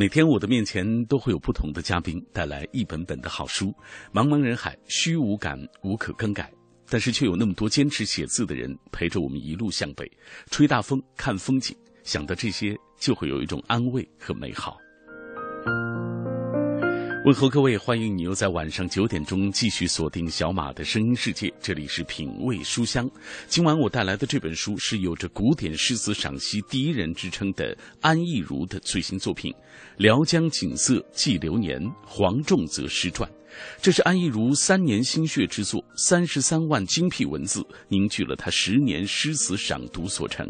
[0.00, 3.66] 每天我的面前都会有不同的嘉宾带来一本本的好书，
[4.14, 6.50] 茫茫人海，虚无感无可更改，
[6.88, 10.10] 但是却有那么多坚持写字的人陪着我们一路向北，
[10.50, 14.78] 吹大风，看风景，想到这些就会有一种安慰和美好。
[17.22, 21.52] 问候各位，欢迎你又在晚上九点钟继续锁定小马的声音世界。
[21.60, 23.06] 这里是品味书香。
[23.46, 29.52] 今晚我带来的这本书是有着古典诗词赏析第一人之称的安忆如的最新作品
[29.98, 33.30] 《辽江景色记流年·黄仲则诗传》。
[33.80, 40.46] 这是安义如三年心血之作，三十三万精辟文字凝聚了他十年诗词赏读所成。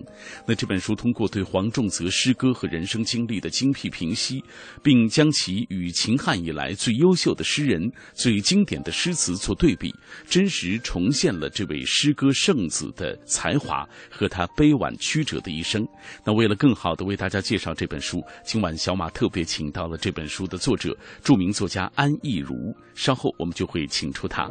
[0.47, 4.43] 那这本书通过对黄仲泽诗歌和人生经历的精辟评析，
[4.83, 9.95] 并将其与秦汉以来最优秀的诗人、最经典的诗词做对比，
[10.29, 15.87] 真实重现了这位诗歌圣子的才华和他悲婉曲折的一生。
[16.25, 22.55] 那为了更好的为大家介绍这本书，今晚小马特别请到了这本书的作者，著名作家安义如。
[23.01, 24.47] 稍后我们就会请出他。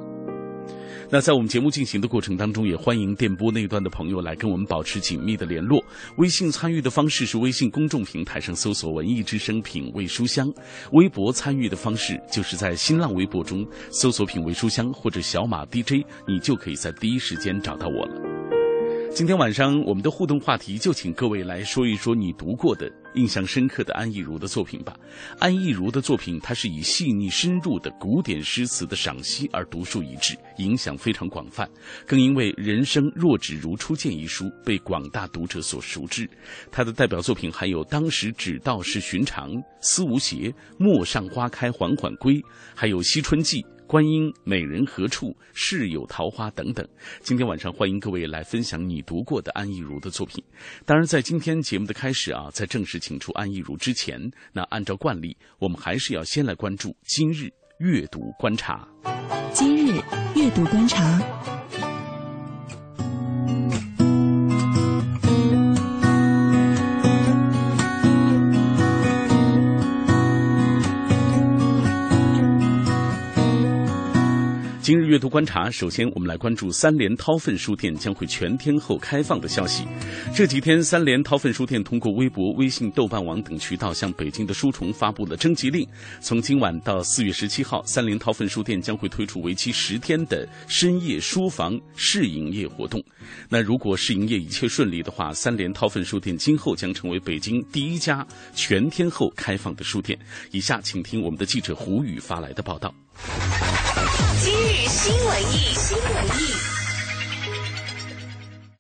[1.12, 5.84] 那在我们节目进行的过程当中，也欢迎电波那端的朋友来跟我们保持紧密的联络。
[6.18, 10.52] 微信参与的方式是微信公众平台上搜索“文艺之声品味书香”，
[10.94, 18.16] 微博参与的方式就是在新浪微博中搜索“品味书香”或者“小马 DJ”，你就可以在第一时间找到我了。
[19.12, 24.96] 今天晚上我们的互动话题就请各位来说一说你读过的印象深刻的安义如的作品吧。
[25.40, 31.70] 安义如的作品，它是以细腻深入的古典诗词的赏析而独树一帜，影响非常广泛。
[32.06, 36.30] 更因为《人生若只如初见》一书被广大读者所熟知。
[36.72, 39.52] 他的代表作品还有《当时只道是寻常》
[39.82, 40.36] 《思无邪》
[40.78, 42.36] 《陌上花开缓缓归》，
[42.76, 43.62] 还有《惜春记》。
[43.90, 45.36] 观音美人何处？
[45.52, 46.88] 世有桃花等等。
[47.22, 50.44] 今天晚上欢迎各位来分享你读过的安逸如的作品。
[50.86, 58.88] 当然，在今天节目的开始啊，在正式请出安逸如之前，那按照惯例，我们还是要先来关注今日阅读观察。
[59.56, 60.00] 今日
[60.36, 61.20] 阅读观察。
[74.82, 79.86] 今日阅读观察，首先我们来关注三联韬奋书店将会全天候开放的消息。
[80.34, 85.86] 这几天，三联韬奋书店通过微博、微信、豆瓣网等渠道向北京的书虫发布了征集令。
[86.22, 93.04] 从今晚到四月十七号，三联韬奋书店将会推出为期十天的深夜书房试营业活动。
[93.50, 98.26] 那如果试营业一切顺利的话，三联韬奋书店今后将成为北京第一家
[98.56, 100.18] 全天候开放的书店。
[100.52, 102.96] 以下请听我们的记者胡宇发来的报道。
[104.42, 106.52] 今日新文艺，新文艺。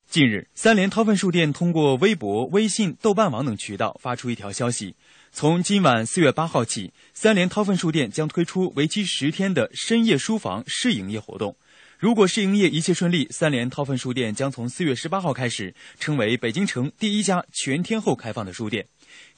[0.09, 4.95] 近日，三联韬奋书店通过微博、微信、豆瓣网等渠道发出一条消息：
[5.31, 11.55] 从今晚四月八号起，三联韬奋书店将推出为期十天的深夜书房试营业活动。
[11.97, 18.87] 如果试营业一切顺利，三联韬奋书店将从四月十八号开始，成为北京城第一家全天候开放的书店。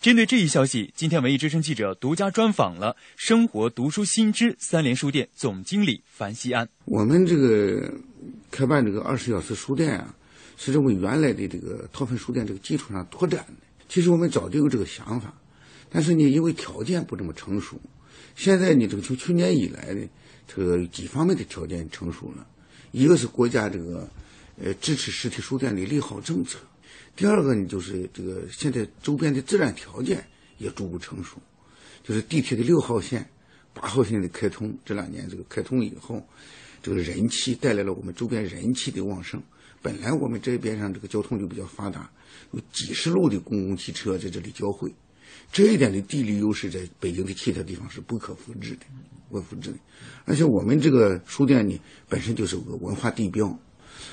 [0.01, 6.67] 针对这一消息，今天文艺之声记者独家专访了生活读书新知三联书店总经理樊西安。
[6.85, 7.93] 我们这个
[8.49, 10.15] 开办这个二十小时书店啊，
[10.57, 13.67] 是为原来的这个韬奋书店这个基础上拓展的。
[13.87, 15.31] 其实我们早就有这个想法，
[15.91, 17.79] 但是呢，因为条件不这么成熟，
[18.35, 20.03] 现在呢，这个从去年以来呢，
[20.47, 22.47] 这个几方面的条件成熟了。
[22.91, 24.09] 一个是国家这个
[24.59, 26.57] 呃支持实体书店的利好政策。
[27.15, 30.25] 第二个呢，就是这个现在周边的自然条件
[30.57, 31.39] 也逐步成熟，
[32.03, 33.29] 就是地铁的六号线、
[33.73, 36.25] 八号线的开通，这两年这个开通以后，
[36.81, 39.41] 这个人气带来了我们周边人气的旺盛。
[39.83, 42.09] 本来我们这边上这个交通就比较发达，
[42.51, 44.93] 有几十路的公共汽车在这里交汇，
[45.51, 48.85] 这一点的地理优势在北京的其他地方是不可复制的，
[49.29, 49.77] 不可复制的。
[50.25, 53.59] 而且我们这个书店呢，本身就是个文化地标，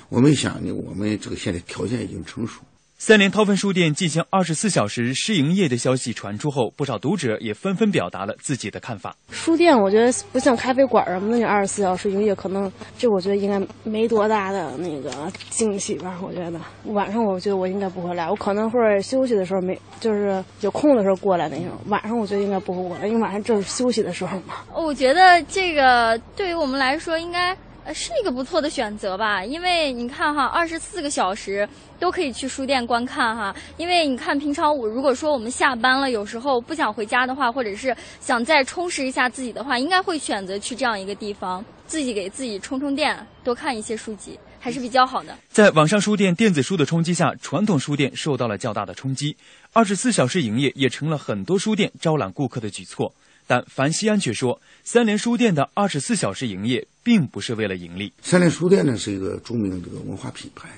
[0.09, 2.63] 我们想呢，我们这个现在条件已经成熟。
[3.01, 9.15] 三联韬奋书店进行二十四小时试营业的消息传出后，不少读者也纷纷表达了自己的看法。
[9.31, 15.13] 书店我觉得不像咖啡馆儿那样二十四小时营业，可能这我觉得应该没多大的那个
[15.49, 16.19] 惊喜吧。
[16.21, 21.69] 我觉得晚上我觉得我应该不会来，我可能会休息的时候没，就是有空的时候过来那种。
[21.87, 24.57] 晚上我觉得应该不会过来，因为晚上正是休息的时候嘛。
[24.75, 27.57] 我觉得这个对于我们来说应该。
[27.93, 31.69] 是一个不错的选择吧，因为你看哈，二十四个小时
[31.99, 33.55] 都可以去书店观看哈。
[33.77, 45.37] 因为你看，平常我如果说我们下班了，有时候不想回家的话，或者是想再充实一下自己的话，应该会选择去这样一个地方，自己给自己充充电，多看一些书籍，还是比较好的。
[45.49, 49.37] 在网上书店电子书的冲击下，传统书店受到了较大的冲击，
[49.73, 53.15] 二十四小时营业也成了很多书店招揽顾客的举措。
[53.47, 58.13] 但樊西安却说，三联书店的二十四小时营业并不是为了盈利。
[58.21, 60.69] 三联书店呢是一个著名的这个文化品牌，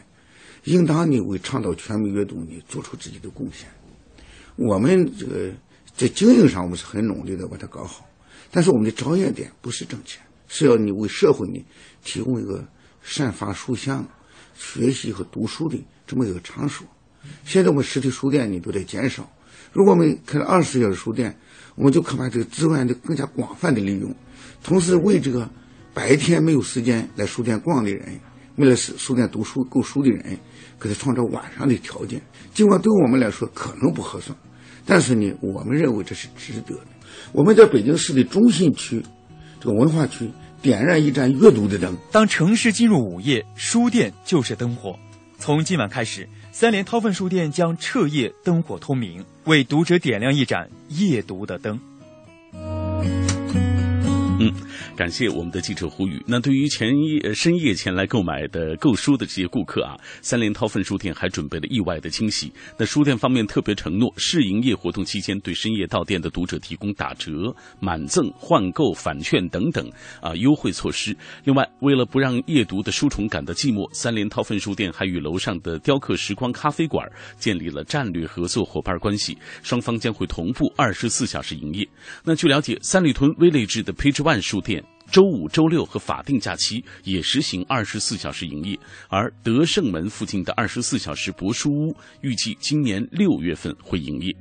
[0.62, 3.68] 应当呢为倡导全民阅读呢做出自己的贡献。
[4.54, 5.50] 我们这个
[5.96, 8.06] 在经营上我们是很努力的把它搞好，
[8.52, 11.60] 但是我们的着眼点不是挣钱，是要你为社会呢
[12.04, 12.64] 提供一个
[13.02, 14.06] 散发书香、
[14.54, 16.86] 学习和读书的这么一个场所。
[17.44, 19.28] 现在我们实体书店呢都在减少，
[19.72, 21.36] 如果我们开了二十四小时书店。
[21.76, 24.14] 我们就可把这个资源的更加广泛的利用，
[24.62, 25.48] 同时为这个
[26.00, 28.18] 白天没有时间来书店逛的人，
[28.56, 30.38] 为了书书店读书购书的人，
[30.80, 32.22] 给他创造晚上的条件。
[32.54, 34.34] 尽管对我们来说可能不合算，
[34.86, 36.86] 但是呢，我们认为这是值得的。
[37.32, 39.02] 我们在北京市的中心区，
[39.60, 40.30] 这个文化区
[40.62, 41.94] 点燃一盏阅读的灯。
[42.10, 44.98] 当城市进入午夜，书店就是灯火。
[45.36, 46.26] 从今晚开始。
[46.50, 51.78] 三联韬奋书店将彻夜灯火通明，为读者点亮一盏夜读的灯。
[54.40, 54.52] 嗯。
[54.96, 56.22] 感谢我们的记者胡宇。
[56.26, 62.52] 那对于前夜深夜前来购买的购书的这些顾客啊，三联韬奋书店还准备了意外的惊喜。
[62.78, 69.90] 那书店方面特别承诺，试营业活动期间对深夜到店的读者提供打折、满赠、换购、返券等等
[70.20, 71.16] 啊优惠措施。
[71.44, 77.06] 另外，为了不让夜读的书虫感到寂寞，三联韬奋书店还与楼上的雕刻时光咖啡馆
[77.38, 81.86] 建立了战略合作伙伴关系，双方将会同步二十四小时营业。
[82.24, 84.84] 那据了解，三里屯威雷治的 Page One 书店。
[85.10, 88.78] 周五、周六和法定假期也实行二十四小时营业，
[89.08, 94.36] 而德胜门附近的二十四小时博书屋预计今年六月份会营业。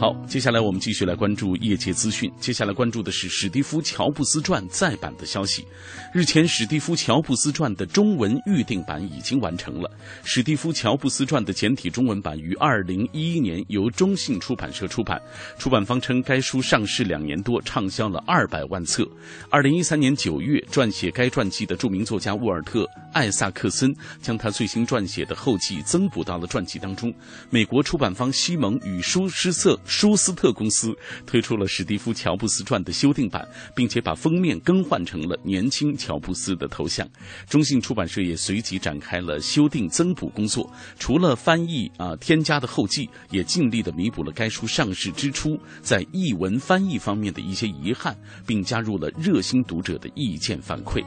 [0.00, 2.30] 好，接下来我们继续来关注业界资讯。
[2.38, 5.66] 接下来关注的是史蒂夫·乔布斯传再版的消息。
[6.14, 9.90] 日前，史蒂夫·乔布斯传的中文预定版已经完成了。
[10.22, 15.20] 史蒂夫·乔布斯传的简体中文版于二零一一年由中信出版社出版。
[15.58, 19.04] 出版方称，该书上市两年多，畅销了二百万册。
[19.50, 23.92] 二零一三年九月，撰写该传记的著名作家沃尔特·艾萨克森
[24.22, 27.12] 将他最新撰写的后记增补到了传记当中。
[27.50, 29.76] 美国出版方西蒙与舒诗瑟。
[29.88, 30.94] 舒斯特公司
[31.26, 37.08] 推出了史蒂夫·乔布斯传的修订版，并且把封面更换成了年轻乔布斯的头像。
[37.48, 51.02] 中信出版社也随即展开了修订增补工作，除了翻译啊添加的后记，也尽力的弥补了该书上市之初在译文翻译方面的一些遗憾，并加入了热心读者的意见反馈。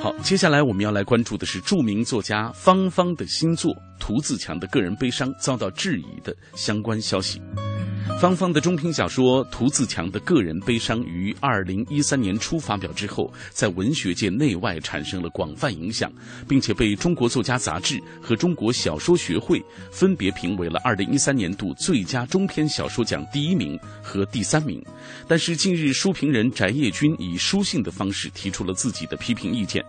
[0.00, 7.42] 好，接下来我们要来关注的是著名作家方方的新作《涂自强的个人悲伤》遭到质疑的相关消息。
[8.20, 16.10] 芳芳的中篇小说《涂自强的个人悲伤》于二零一三年初发表之后，在文学界内外产生了广泛影响，
[16.48, 24.84] 并且被中国作家杂志和中国小说学会分别评为了二零一三年度最佳中篇小说奖第一名和第三名。
[25.28, 29.84] 但是近日，书评人翟业军以书信的方式提出了自己的批评意见。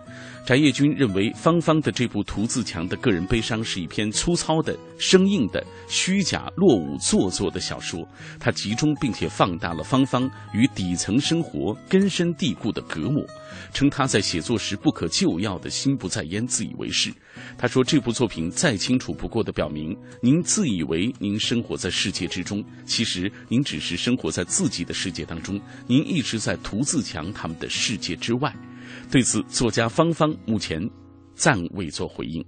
[0.50, 8.04] 翟业军认为，方方的这部涂自强的个人悲伤是一篇粗糙的、生硬的、虚假、落伍、做作的小说。
[8.40, 13.24] 他集中并且放大了方方与底层生活根深蒂固的隔膜，
[13.72, 17.12] 称他在写作时不可救药的心不在焉、自以为是。
[17.56, 28.52] 他说，这部作品再清楚不过的表明，您自以为您生活在世界之中，其实您只是生活在自己的世界当中，您一直在涂自强他们的世界之外。
[29.10, 30.88] 对此，作家方方目前
[31.34, 32.44] 暂未做回应。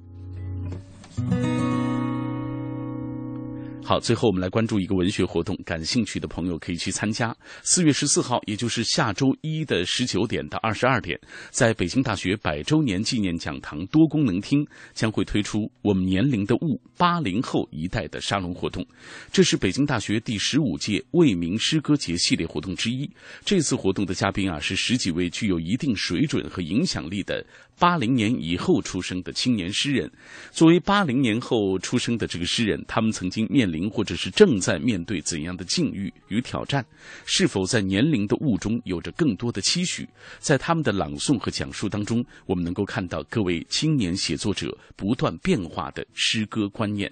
[3.92, 7.36] 好，最后我们来关注一个文学活动，感兴趣的朋友可以去参加。
[7.62, 11.20] 四月十四号，也就是下周一的十九点到二十二点，
[11.50, 18.82] 在北京大学百周年纪念讲堂多功能厅将会推出“我们年龄的雾”八零后一代的沙龙活动。
[19.30, 23.06] 这是北京大学第十五届为民诗歌节系列活动之一。
[23.44, 27.44] 这次活动的嘉宾啊，是十几位具有一定水准和影响力的
[27.82, 30.08] 八零年以后出生的青年诗人。
[30.52, 36.86] 作为八零年后出生的这个诗人，他们曾经面临或者是正在面对怎样的境遇与挑战？
[37.26, 40.08] 是否在年龄的雾中有着更多的期许？
[40.38, 47.10] 在他们的朗诵和讲述当中，我们能够看到各位青年写作者不断变化的诗歌观念。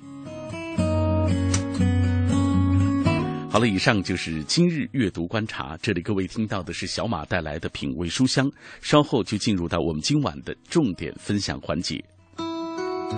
[3.52, 5.76] 好了，以上就是今日阅读观察。
[5.82, 8.48] 这里各位听到的是小马带来的品味书香，
[8.80, 12.00] 稍后就进入到我们今晚的重点分享环节。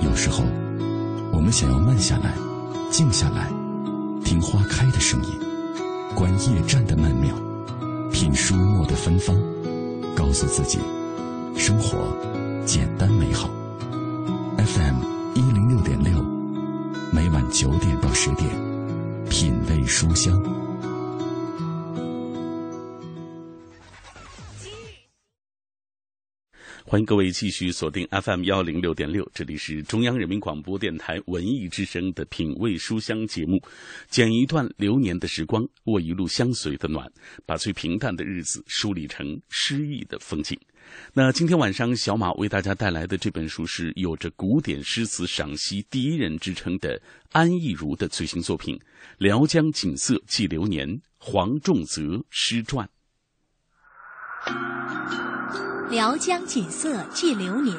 [0.03, 0.43] 有时候，
[1.35, 2.33] 我们想要慢下来，
[2.91, 3.53] 静下来，
[4.25, 5.39] 听花开的声音，
[6.17, 7.37] 观夜战的曼妙，
[8.11, 9.37] 品书墨的芬芳，
[10.17, 10.79] 告诉自己，
[11.59, 12.09] 生活
[12.65, 13.51] 简单美好。
[14.57, 14.97] FM
[15.35, 16.25] 一零六点六，
[17.13, 18.49] 每晚九点到十点，
[19.33, 20.62] 品味书香。
[26.93, 33.59] 欢迎各位继续锁定 FM 幺零六点六，这里是中央人民广播电台文艺之声的品味书香节目。
[34.11, 37.11] 剪一段流年的时光，握一路相随的暖，
[37.47, 40.55] 把最平淡的日子梳理成诗意的风景。
[41.15, 48.77] 那今天晚上，小马为大家带来的这本书是有着古典诗词赏析第一人之称的安意如的最新作品
[49.17, 52.87] 《辽江景色记流年》黄仲泽诗传。
[55.93, 57.77] 《辽江锦瑟记流年》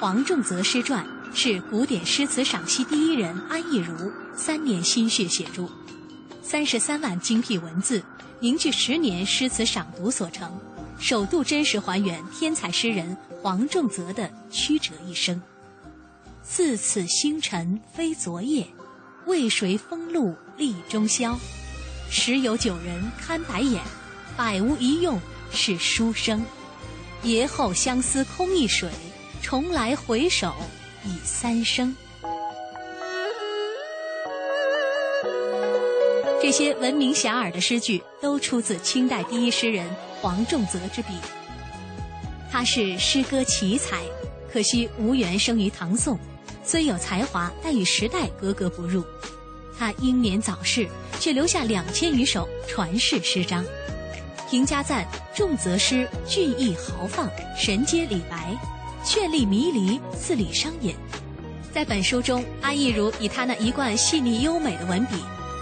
[0.00, 5.68] 黄仲泽诗传是古典诗词赏析第一人安意如三年心血写著，
[6.42, 8.02] 三十三万精辟文字
[8.40, 10.58] 凝聚十年诗词赏读所成，
[10.98, 15.40] 首度真实还原天才诗人黄仲泽的曲折一生。
[16.42, 18.66] 四次星辰非昨夜，
[19.26, 21.36] 为谁风露立中宵？
[22.10, 23.80] 十有九人看白眼，
[24.36, 25.16] 百无一用
[25.52, 26.44] 是书生。
[27.22, 28.90] 爷后相思空一水，
[29.40, 30.52] 重来回首
[31.04, 31.94] 已三生。
[36.40, 39.88] 这些闻名遐迩的诗句都出自清代第一诗人
[40.20, 41.12] 黄仲泽之笔。
[42.50, 44.02] 他是诗歌奇才，
[44.52, 46.18] 可惜无缘生于唐宋，
[46.64, 49.04] 虽有才华，但与时代格格不入。
[49.78, 50.88] 他英年早逝，
[51.20, 53.64] 却留下两千余首传世诗章。
[54.52, 58.54] 评价赞仲泽诗俊逸豪放，神接李白，
[59.02, 60.94] 绚丽迷离，似李商隐。
[61.72, 65.14] 在本书中，安意如以他那一贯细腻优美的文笔，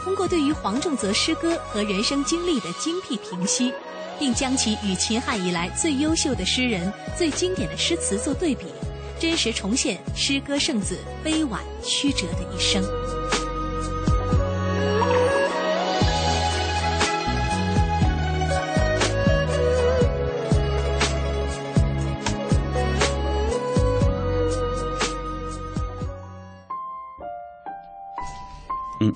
[0.02, 3.72] 通过对于黄仲泽诗歌和人生经历的精辟评析，
[4.18, 8.64] 并将其与秦汉以来最优秀的诗人、最经典的诗词做对比，
[9.20, 12.82] 真实重现诗歌圣子悲婉曲折的一生。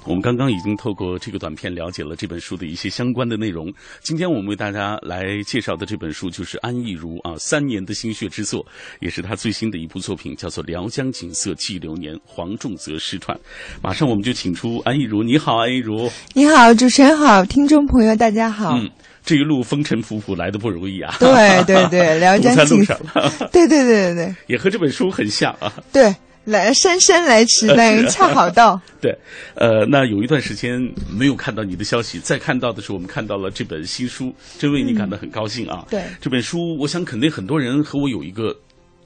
[0.06, 3.72] 我们刚刚已经透过这个短片了解了这本书的一些相关的内容。
[4.02, 8.64] 今天我们为大家来介绍的这本书就是安意如啊三年的心血之作，
[9.00, 13.38] 也是他最新的一部作品，叫做《辽江景色记流年》黄仲泽诗传。
[13.82, 16.10] 马上我们就请出安意如，你好，安意如。
[16.34, 18.76] 你好，主持人好，听众朋友大家好。
[18.76, 18.90] 嗯，
[19.24, 21.16] 这一路风尘仆仆来的不容易啊。
[21.18, 22.94] 对对对， 辽江景色。
[23.50, 25.72] 对对对对对，也和这本书很像啊。
[25.90, 26.14] 对。
[26.44, 28.80] 来姗姗来迟，那人恰好到。
[29.00, 29.16] 对，
[29.54, 30.78] 呃，那有一段时间
[31.10, 35.86] 没有看到你的消息，再看到的时候，我们看到了这本新书，真为你感到很高兴啊。
[35.86, 38.54] 嗯、对，这本书，我想肯定很多人和我有一个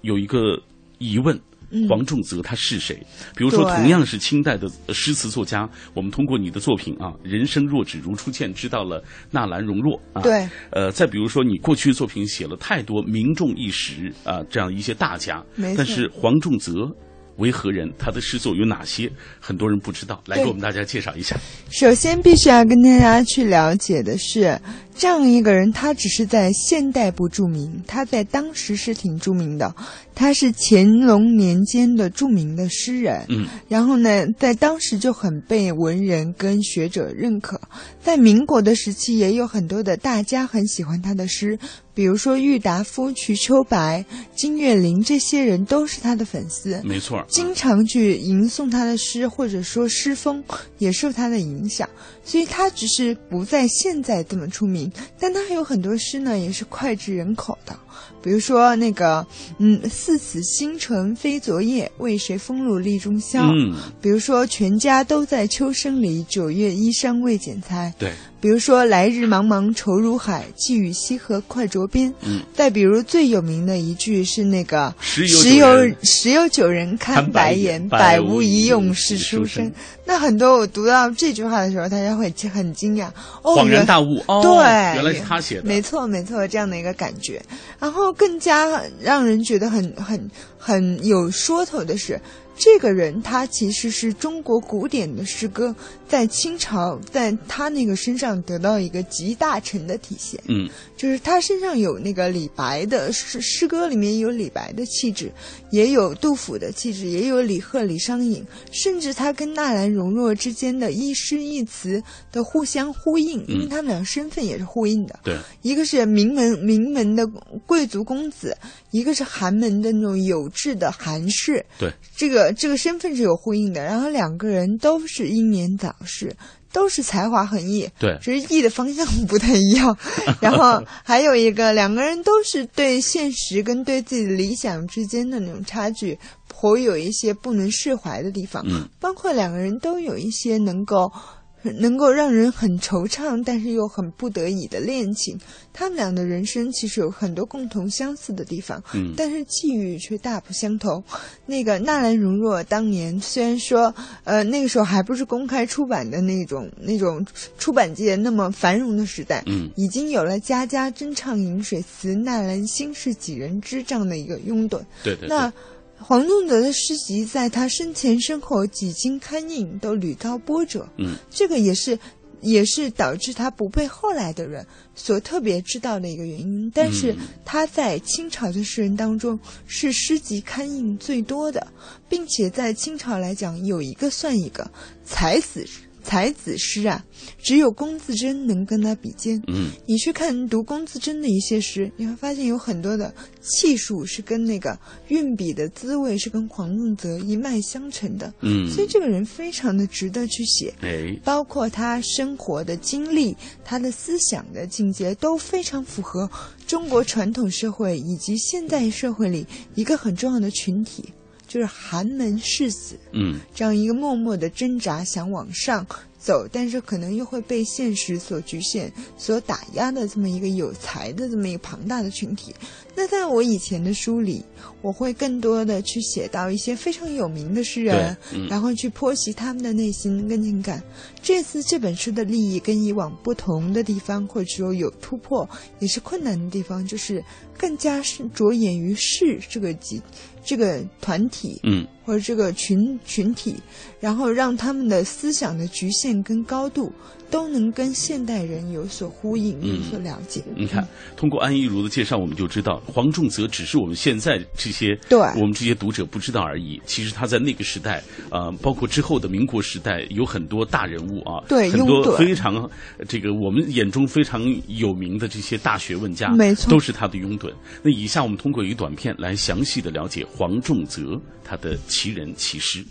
[0.02, 0.60] 有一个
[0.98, 1.38] 疑问：
[1.70, 2.96] 嗯、黄仲泽他是谁？
[3.36, 10.22] 比如说，同样是清代的诗词作家，我们通过你的作品啊，“人生若只如初见”，知道了纳兰容若啊。
[10.22, 10.48] 对。
[10.70, 15.44] 呃，再比如说，你过去的作品写了太多名重一时啊，这样一些大家，
[15.76, 16.90] 但是黄仲泽。
[17.38, 17.92] 为何人？
[17.98, 19.10] 他的诗作有哪些？
[19.40, 21.36] 很多人不知道，来给我们大家介绍一下。
[21.70, 24.60] 首先，必须要跟大家去了解的是，
[24.98, 29.72] 这样一个人，他只是在现代不著名，他在当时是挺著名的。
[30.12, 37.60] 他是乾隆年间的著名的诗人，嗯，然后呢，在当时就很被文人跟学者认可。
[38.02, 41.56] 在民国的时期，也有很多的大家很喜欢他的诗，
[41.94, 50.42] 比如说郁达夫、瞿秋白、金岳霖这些人都是他的粉丝，没错，经常去吟诵他的诗，或者说诗风
[50.78, 51.88] 也受他的影响。
[52.24, 54.87] 所以他只是不在现在这么出名，
[55.18, 57.76] 但他还有很多诗呢，也是脍炙人口的。
[58.20, 59.26] 比如说那个，
[59.58, 63.42] 嗯，似此星辰非昨夜，为谁风露立中宵。
[63.44, 67.94] 嗯，比如说全家都在秋声里，九月衣衫未剪裁。
[67.98, 68.12] 对。
[68.40, 72.12] 比如说来日茫茫愁如海，寄与西河快着边。
[72.22, 72.40] 嗯。
[72.54, 79.72] 再比如最有名的一句是那个十有十有九人看白眼，百无一用是书生。
[80.04, 83.08] 那很多我读到这句话的时候，大家会很惊讶，
[83.42, 84.22] 恍然大悟。
[84.26, 84.54] 哦，对，
[84.94, 85.64] 原来是他写的。
[85.64, 87.42] 没错，没错，这样的一个感觉。
[87.78, 92.20] 然后更加让人觉得很很很有说头的是。
[92.58, 95.74] 这个人他其实是中国古典的诗歌
[96.08, 100.40] 在清朝在他那个身上得到一个集大成的体现。
[100.48, 105.30] 嗯，就是他身上有那个李白的诗诗歌里面有李白的气质，
[105.70, 115.20] 也有杜甫的气质，也有李贺、李商隐，甚至他跟纳兰容若之间的一诗一词的互相呼应，因为他们俩身份也是呼应的。
[115.22, 117.24] 对，一个是名门名门的
[117.66, 118.56] 贵族公子，
[118.90, 121.64] 一个是寒门的那种有志的寒士。
[121.78, 122.52] 对，这个。
[122.58, 126.34] 这个身份是有呼应的，然后两个人都是英年早逝，
[126.72, 129.96] 都是才华横溢，对，只是艺的方向不太一样。
[130.40, 136.18] 然后还有一个，两个人都是对现实跟对自己的理想之间的那种差距，
[136.48, 138.64] 颇有一些不能释怀的地方。
[138.66, 141.12] 嗯，包括两个人都有一些能够。
[141.62, 145.38] 能够让人很惆怅，但是又很不得已的恋情，
[145.72, 151.02] 他们俩的人生其实有很多共同相似的地方，嗯，但是际遇却大不相同。
[151.46, 157.26] 那个纳兰容若当年虽然说，呃，那个时候还不是公开出版的那种那种
[157.58, 165.52] 出版界那么繁荣的时代，嗯，已经有了“家家争唱饮水词，纳兰心事几人知”这样的一个拥趸，对对，那。
[165.98, 170.88] 黄仲泽的诗集在他生前身后几经刊印，都屡遭波折。
[170.96, 171.98] 嗯，这个也是，
[172.40, 174.64] 也是导致他不被后来的人
[174.94, 176.70] 所特别知道的一个原因。
[176.72, 177.14] 但是
[177.44, 181.66] 他在清朝的诗人当中是诗集刊印最多的，
[182.08, 184.70] 并且在清朝来讲有一个算一个
[185.04, 185.66] 才子。
[186.08, 187.04] 才子诗啊，
[187.38, 189.38] 只有龚自珍能跟他比肩。
[189.46, 193.12] 嗯，你去看读龚自珍的一些诗，你会发现有很多的
[193.42, 194.74] 气数是跟那个
[195.08, 198.32] 运笔的滋味是跟黄仲泽一脉相承的。
[198.40, 200.72] 嗯，所以这个人非常的值得去写。
[200.80, 206.30] 哎，包括他生活的经历，他的思想的境界都非常符合
[206.66, 211.04] 中国传统社会以及现代社会里一个很重要的群体。
[211.48, 215.84] 就是寒门士子，嗯，这样一个默默的挣扎想往上
[216.18, 222.54] 走，但是可能又会被现实所局限、所打压的这么一个有才的这么一个庞大的群体。
[222.94, 224.44] 那在我以前的书里，
[224.82, 228.16] 我会更多的去写到一些非常有名的诗人，
[228.48, 230.82] 然后去剖析他们的内心跟情感。
[231.22, 237.24] 这次这本书的利益跟以往不同的地方，或者说有突破，也是困难的地方，就是
[237.56, 240.02] 更加是着眼于士这个集。
[240.48, 243.54] 这个团体，嗯，或者这个群群体，
[244.00, 246.90] 然后让他们的思想的局限跟高度。
[247.30, 250.42] 都能跟现代人有所呼应，有所了解。
[250.56, 256.80] 你看，通过安一如的介绍，我们就知道黄仲泽只是我们现在这些对我们这些读者不知道而已。
[256.86, 262.66] 其实他在那个时代，呃，包括之后的民国时代，有很多大人物啊，对，很多非常
[263.06, 267.52] 这个我们眼中非常有名的这些大学问家，没错，都是他的拥趸。
[267.82, 272.84] 那以下我们通过一个短片来详细的了解黄仲泽他的奇人奇诗。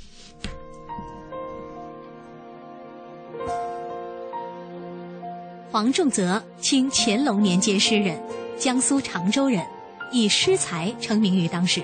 [5.70, 8.20] 黄仲泽，清乾隆年间诗人，
[8.58, 9.64] 江苏常州人，
[10.12, 11.84] 以诗才成名于当时。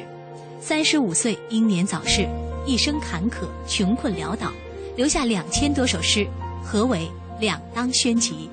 [0.59, 2.27] 三十五岁英年早逝，
[2.65, 4.51] 一生坎坷，穷困潦倒，
[4.95, 6.25] 留下两千多首诗，
[6.63, 7.07] 合为
[7.39, 8.49] 《两当宣集》。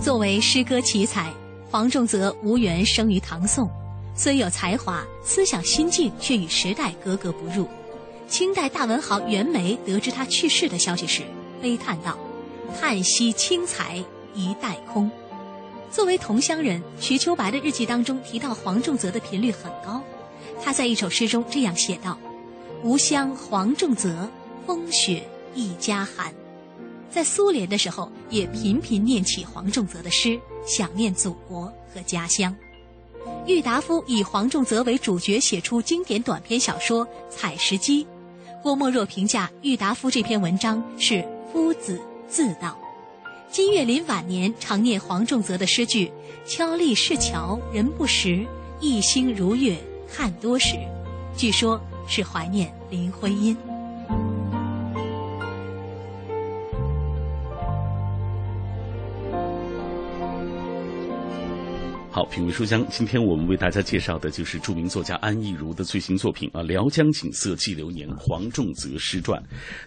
[0.00, 1.32] 作为诗歌奇才，
[1.68, 3.68] 黄仲泽无缘生于唐宋，
[4.16, 7.68] 虽有才华，思想心境却与时代格格不入。
[8.26, 11.22] 清代大文豪袁枚得知他去世的消息时，
[11.60, 12.18] 悲叹道
[12.80, 14.02] ：“叹息清才。”
[14.34, 15.10] 一代空。
[15.90, 20.02] 作为同乡人，瞿秋白的日记当中提到黄仲泽的频率很高。
[20.62, 22.18] 他在一首诗中这样写道
[22.84, 24.28] ：“吾乡黄仲泽，
[24.66, 25.22] 风雪
[25.54, 26.34] 一家寒。”
[27.10, 32.54] 在苏联的时候也频频念起黄仲泽的诗，想念祖国和家乡。
[33.46, 38.02] 郁达夫以黄仲泽为主角写出经典短篇小说《采石矶》，
[38.62, 42.76] 郭沫若评价郁达夫这篇文章是夫子自道。
[43.48, 46.10] 金岳霖晚年常念黄仲泽的诗句
[46.44, 48.44] ：“敲立是桥人不识，
[48.80, 49.76] 一心如月
[50.12, 50.74] 看多时。”
[51.36, 53.56] 据说是怀念林徽因。
[62.16, 69.38] 好，品味书香，今天我们为大家介绍的就是著名作家安忆如的最新作品啊，《辽江景色记流年》黄仲泽诗传。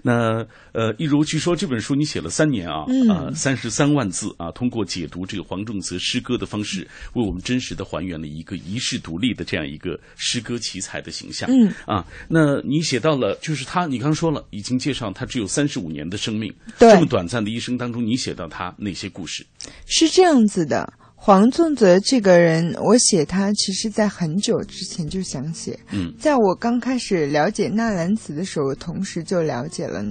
[0.03, 11.49] 那呃，忆如，据说这本书你写了三年啊，啊，三十三万字啊，通过解读这个黄仲泽诗歌的方式，为我们真实的还原了一个遗世独立的这样一个诗歌奇才的形象。
[11.49, 19.43] 嗯啊，那你写到了，就是他，你刚说了，已经介绍他只有三十五年的生命，对这么短暂的一生当中，你写到他哪些故事？
[19.87, 20.93] 是这样子的。
[21.21, 25.77] 黄仲泽这个人，我写他其实在很久之前就想写。
[25.91, 30.01] 嗯，在我刚开始了解纳兰词的时候，同时就了解了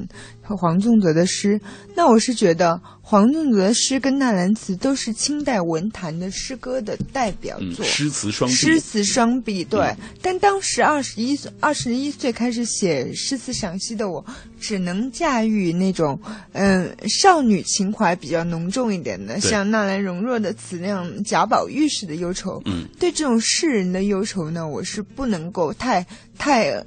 [0.56, 1.61] 黄仲泽的诗。
[1.94, 7.84] 那我是觉得黄仲泽的诗跟纳兰词都是清代文坛的诗歌的代表嗯，作。
[7.84, 8.56] 诗词双璧。
[8.56, 9.94] 诗词双璧，对。
[10.22, 14.24] 但当时二十一岁，二十一岁开始写诗词赏析的我，
[14.61, 16.20] 只能驾驭那种
[16.52, 22.62] 嗯少女情怀比较浓重一点的，像纳兰容若的词那样贾宝玉式的忧愁。
[22.66, 26.06] 嗯，对这种世人的忧愁呢，我是不能够太
[26.37, 26.84] 太呃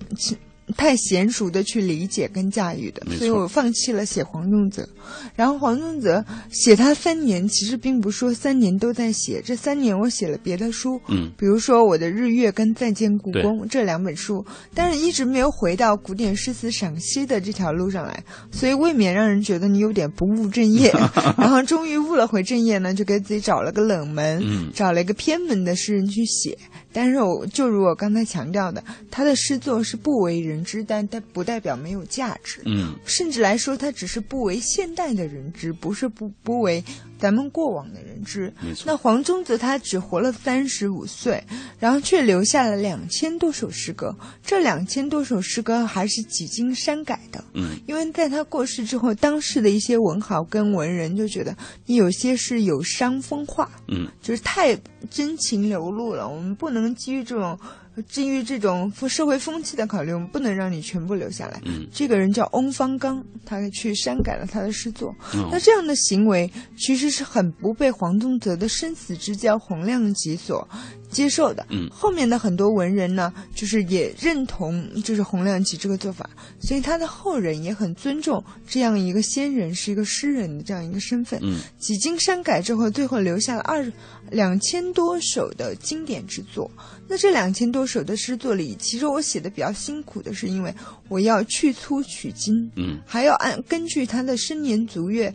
[0.74, 4.88] 太娴熟的去理解跟驾驭的所以我放弃了写黄仲泽。
[5.36, 20.92] 然后黄仲泽写他三年，其实并不是说三年都在写，这三年我写了别的书，嗯比如说我的《日月》跟《再见故宫》这两本书，但是一直没有回到古典诗词赏析的这条路上来，所以未免让人觉得你有点不务正业。
[21.38, 26.58] 然后终于悟了回正业呢，就给自己找了个冷门，嗯找了一个偏门的诗人去写。
[26.94, 32.62] 但是我就如我刚才强调的，他的诗作是不为人知，但但不代表没有价值。
[32.66, 36.84] 嗯甚至来说，他只是不为现代的人知，不是不不为
[37.22, 38.52] 咱们过往的人知。
[38.84, 41.42] 那黄宗泽他只活了三十五岁，
[41.80, 44.14] 然后却留下了两千多首诗歌。
[44.44, 47.44] 这两千多首诗歌还是几经删改的。
[47.54, 51.56] 嗯因为在他过世之后，当时的一些文豪跟文人就觉得
[51.86, 54.76] 你有些是有伤风化，嗯就是太
[55.12, 56.28] 真情流露了。
[56.28, 57.60] 我们不能基于这种
[58.08, 61.62] 基于这种社会风气的考虑，我们不能让你全部留下来。
[61.66, 65.10] 嗯这个人叫翁方刚，他去删改了他的诗作。
[65.34, 70.68] 哦那这样的行为其实是很不被黄宗泽的生死之交洪亮吉所
[71.12, 71.66] 接受的。
[71.70, 81.40] 嗯后面的很多文人呢，就是也认同就是洪亮吉这个做法，所以他的后人也很尊重这样一个先人是一个诗人的这样一个身份。
[81.44, 83.86] 嗯几经删改之后，最后留下了二
[84.30, 86.70] 两千多首的经典之作。
[87.08, 90.74] 那这两千多首的诗作里，其实我写的比较辛苦的是，因为
[91.10, 95.34] 我要去粗取精，嗯还要按根据他的生年足月，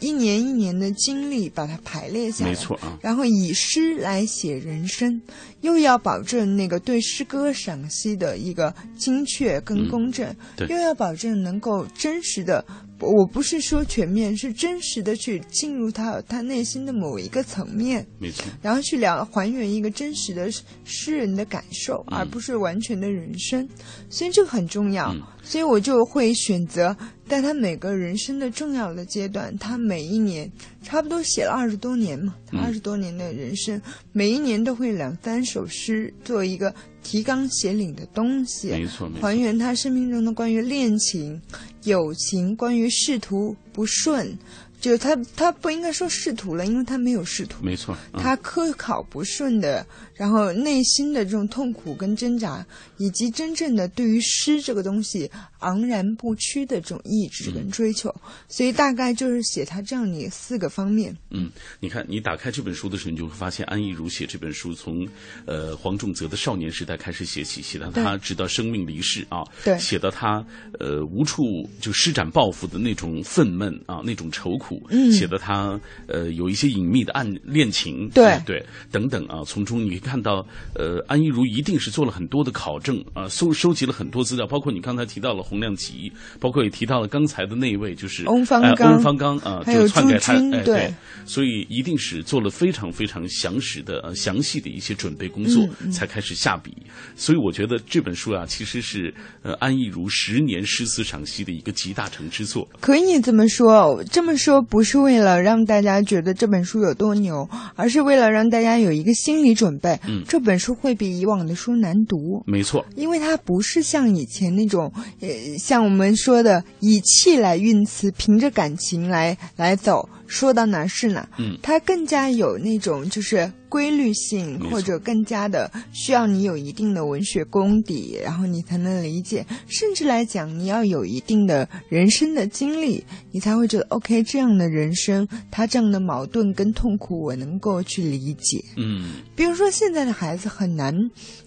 [0.00, 2.50] 一年一年的经历把它排列下来。
[2.50, 5.20] 没错啊然后以诗来写人生，
[5.60, 10.34] 又要保证那个对诗歌赏析的一个精确跟公正，
[10.68, 12.64] 又要保证能够真实的，
[13.02, 18.06] 我不是说全面，是真实的去进入他他内心的某一个层面。
[18.18, 18.44] 没错。
[18.62, 20.48] 然后去了还原一个真实的
[20.84, 23.68] 诗人的感受，嗯而不是完全的人生，
[24.08, 25.12] 所以这个很重要。
[25.12, 30.48] 嗯所以我就会选择在他每个人生的重要的阶段，他每一年
[30.84, 33.80] 差不多写了二十多年嘛，嗯二十多年的人生，
[34.12, 41.40] 每一年都会两三首诗做一个提纲挈领的东西，没错没错还原他生命中的关于恋情、
[41.84, 44.36] 友情，关于仕途不顺。
[44.80, 47.64] 就他，他不应该说仕途了，因为他没有仕途。
[47.64, 49.86] 没错，嗯他科考不顺的，
[50.22, 52.64] 然后内心的这种痛苦跟挣扎，
[52.96, 58.14] 以及真正的对于诗这个东西昂然不屈的这种意志跟追求，
[58.48, 61.12] 所以大概就是写他这样的四个方面。
[61.30, 65.04] 嗯，你看，你打开这本书的时候，你就会发现安逸如写这本书从，
[65.44, 69.76] 呃黄仲泽的少年时代开始写起，写到他直到生命离世啊，对。
[69.80, 70.46] 写到他
[70.78, 75.10] 呃无处就施展抱负的那种愤懑啊，那种愁苦，嗯。
[75.10, 78.40] 写到他呃有一些隐秘的暗恋情，对。
[78.46, 90.92] 对等等啊，从中你看到，呃，安怡如一定是做了很多的考证啊，收收集了很多资料，包括你刚才提到了洪亮吉，包括也提到了刚才的那一位就是翁方刚呃翁方刚啊，就篡改他哎对，
[91.24, 96.76] 所以一定是做了非常非常详实的、呃、详细的一些准备工作，才开始下笔。
[97.16, 102.68] 所以我觉得这本书啊，其实是呃安逸如十年诗词赏析的一个集大成之作。
[102.80, 109.91] 可以这么说，这么说不是为了让大家觉得这本书有多牛，而是为了让大家有一个心理准备。
[110.06, 110.22] 嗯。
[110.28, 112.42] 这本书会比以往的书难读。
[112.46, 115.28] 没错，因为它不是像以前那种，呃，
[115.58, 121.28] 像我们说的以气来运词，凭着感情来来走，说到哪是哪。
[121.38, 129.44] 嗯它更加有那种就是规律性或者更加的需要你有一定的文学功底，然后你才能理解。
[129.66, 138.62] 甚至来讲，你要有一定的人生的经历，你才会觉得 OK，这样的人生，他这样的矛盾跟痛苦，我能够去理解。
[138.76, 140.94] 嗯比如说，现在的孩子很难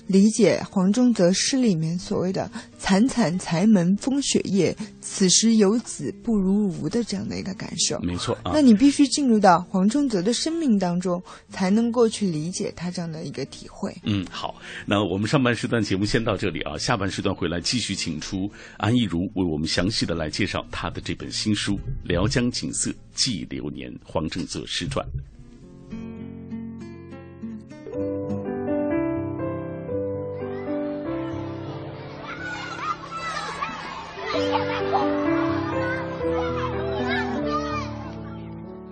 [0.08, 7.98] 理解黄宗泽诗里面所谓的“惨惨柴门风雪夜，此时有子不如无”的这样的一个感受。
[8.02, 8.66] 没错啊那。
[8.66, 13.96] 你必须进入到黄宗泽的生命当中，才能够去理解他这样的一个体会。
[14.04, 14.56] 嗯，好，
[14.88, 25.06] 那我们上半时段节目先到这里啊，下半时段回来继续请出安逸如为我们详细的来介绍他的这本新书《辽江景色记流年》黄正泽诗传。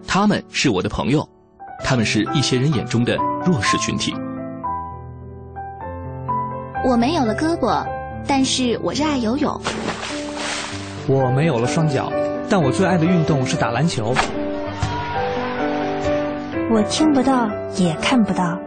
[0.08, 1.27] 他们是我的朋友，
[1.84, 4.13] 他们是一些人眼中的弱势群体。
[6.86, 7.84] 我没有了胳膊，
[8.27, 9.60] 但是我热爱游泳。
[11.08, 12.12] 我没有了双脚，
[12.47, 14.13] 但我最爱的运动是打篮球。
[16.71, 18.60] 我听不到，也看不到，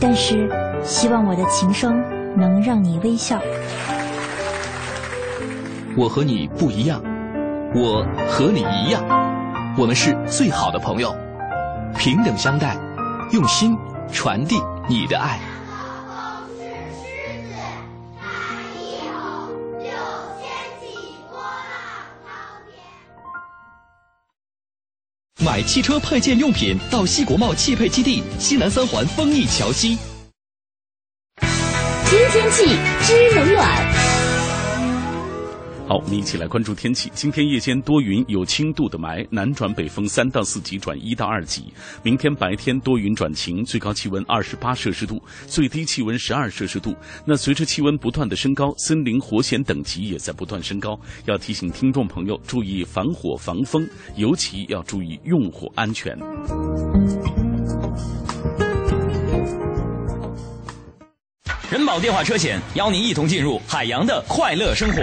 [0.00, 0.48] 但是
[0.84, 2.00] 希望我的琴声
[2.36, 3.40] 能让你微笑。
[5.94, 7.02] 我和你不一样，
[7.74, 9.04] 我和你一样，
[9.76, 11.14] 我们是最好的朋友，
[11.98, 12.74] 平等相待，
[13.32, 13.76] 用心
[14.10, 15.38] 传递你的爱。
[25.44, 29.98] 买汽车配件用品到西国贸汽配基地西南三环丰益桥西。
[32.06, 32.64] 新天气
[33.02, 33.91] 知冷暖。
[35.88, 37.10] 好，我们一起来关注天气。
[37.12, 41.72] 今天夜间多云，有轻度的霾，南转北风三到四级转一到二级。
[42.02, 46.94] 明天白天多云转晴，最高气温二十八摄氏度，最低气温十二摄氏度。
[47.26, 56.16] 那随着气温不断的升高，森林火险等级也在不断升高，要提醒听众朋友注意防火防风，尤其要注意用火安全。
[61.70, 65.02] 人保电话车险邀您一同进入海洋的快乐生活。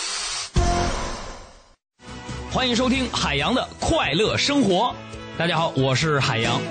[2.53, 4.93] 欢迎收听海洋的快乐生活。
[5.37, 6.61] 大家好，我是海洋。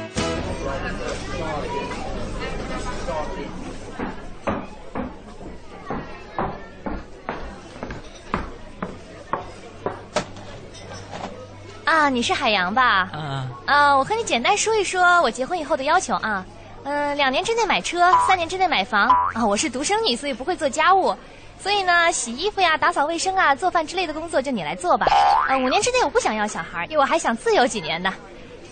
[11.86, 13.08] 啊，你是海洋吧？
[13.14, 16.44] 嗯啊，我和你简单说一说我结婚以后的要求啊。
[16.84, 19.08] 嗯、两年之内买车，三年之内买房。
[19.32, 21.16] 啊，我是独生女，所以不会做家务，
[21.62, 25.06] 所以呢，洗衣服呀、打扫卫生啊、做饭之类的工作就你来做吧。
[25.48, 28.12] 呃，五年之内我不想要小孩，因为我还想自由几年呢。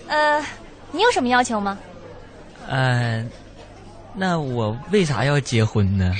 [0.06, 0.44] 呃，
[0.90, 1.78] 你有什么要求吗？
[2.66, 3.24] 呃，
[4.14, 6.12] 那我为啥要结婚呢？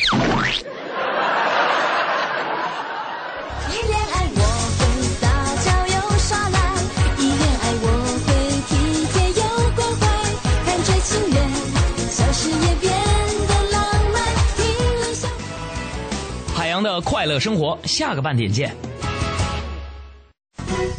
[16.98, 18.74] 的快乐生活，下个半点见。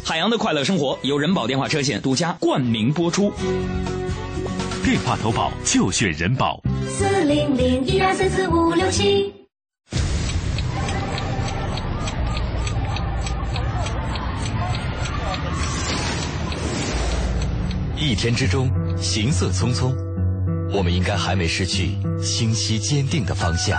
[0.02, 3.30] 海洋的快乐生活由人保电话车险独家冠名播出。
[4.82, 6.58] 电话投保就选人保。
[6.88, 9.30] 四零零一二三四五六七。
[17.98, 19.94] 一天之中行色匆匆，
[20.72, 21.90] 我们应该还没失去
[22.22, 23.78] 清晰坚定的方向。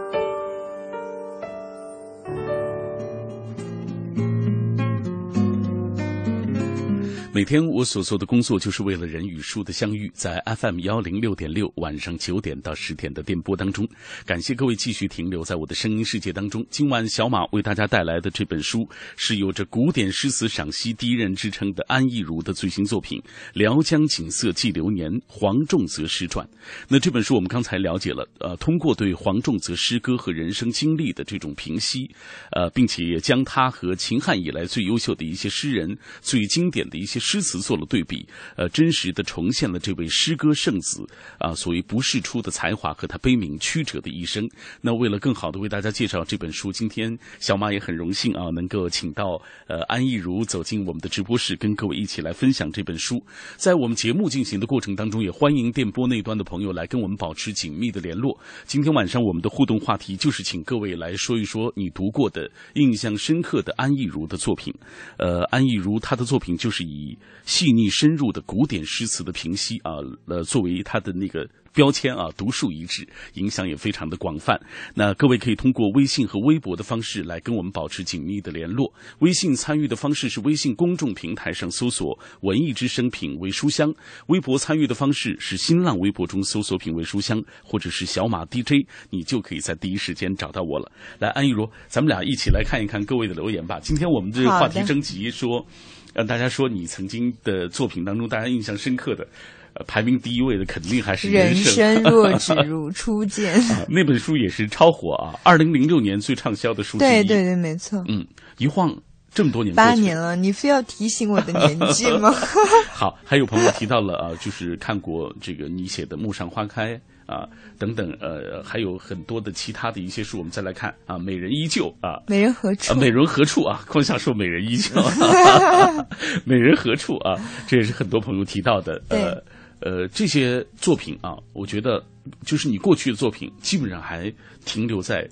[7.41, 13.89] 每天我所做的工作就是为了人与书的相遇，在 FM 幺零六点六晚上九点到十点的电波当中，
[14.27, 16.63] 感谢各位继续停留在我的声音世界当中。
[16.69, 23.19] 今晚小马为大家带来的这本书是有着古典诗词赏析第一人之称的安忆如的最新作品
[23.55, 26.45] 《辽江景色记流年·黄仲泽诗传》。
[26.87, 32.07] 那这本书我们刚才了解了，呃，通过对黄仲泽诗歌和人生经历的这种评析，
[32.51, 41.07] 呃，并且也将他和秦汉以来最优秀的一些诗人、最经典的一些诗词做了对比，呃，真实的重现了这位诗歌圣子
[41.39, 44.45] 啊所谓不世出的才华和他悲悯曲折的一生。
[44.81, 53.23] 那为了更好的为大家介绍这本书，今天小马也很荣幸啊，能够请到呃安逸如走进我们的直播室，跟各位一起来分享这本书。
[53.55, 58.37] 在我们节目进行的过程当中，也欢迎电波那端的朋友来跟我们保持紧密的联络。
[58.65, 64.73] 今天晚上我们的互动话题就是请各位来说一说你读过的印象深刻的安逸如的作品。
[65.17, 67.10] 呃，安逸如她的作品就是以
[67.43, 69.93] 细腻深入的古典诗词的评析啊，
[70.27, 71.47] 呃，作为他的那个。
[71.73, 74.59] 标签啊，独树一帜，影响也非常的广泛。
[74.93, 78.93] 那各位可以通过微信和微博的方式来跟我们保持紧密的联络。
[79.19, 83.89] 微信参与的方式是微信公众平台上搜索“文艺之声品味书香”，
[84.27, 90.91] 微博参与的方式是新浪微博中搜索“品味书香”或者是小马 DJ，你就可以在第一时间找到我了。
[91.19, 93.79] 来，安玉如，咱们俩一起来看一看各位的留言吧。
[93.81, 95.65] 今天我们这个话题征集说，
[96.13, 99.25] 让大家说你曾经的作品当中，大家印象深刻的。
[99.73, 101.73] 呃，排名第一位的肯定还是人生。
[101.73, 105.39] 生若 只如初见，啊那本书也是超火啊！
[105.43, 107.07] 二零零六年最畅销的书之一。
[107.07, 108.03] 对对对，没错。
[108.09, 108.93] 嗯，一晃
[109.33, 112.35] 这么多年八年了，你非要提醒我的年纪吗？
[112.91, 116.93] 好，还有朋友提到了啊，就是看过这个你写的《陌上花开》
[117.31, 117.47] 啊
[117.79, 122.93] 等等，呃，还有很多的其他的一些书，我们再来看啊，《美人依旧》啊，美人何处？
[122.93, 123.83] 啊，美人何处 啊？
[123.87, 124.95] 光想说美人依旧，
[126.45, 127.35] 美人何处啊？
[127.67, 129.41] 这也是很多朋友提到的，呃。
[129.83, 131.99] 呃，这些作品啊，我觉得
[132.45, 134.31] 就是你过去的作品，基本上还
[134.63, 135.27] 停留在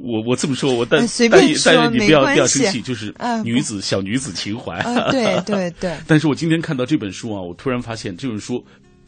[0.00, 4.78] 我我这么说，我但但但是你不要不要生气，就是啊女子小女子情怀。
[4.78, 8.60] 啊对对对但是我今天看到这本书啊，我突然发现这本书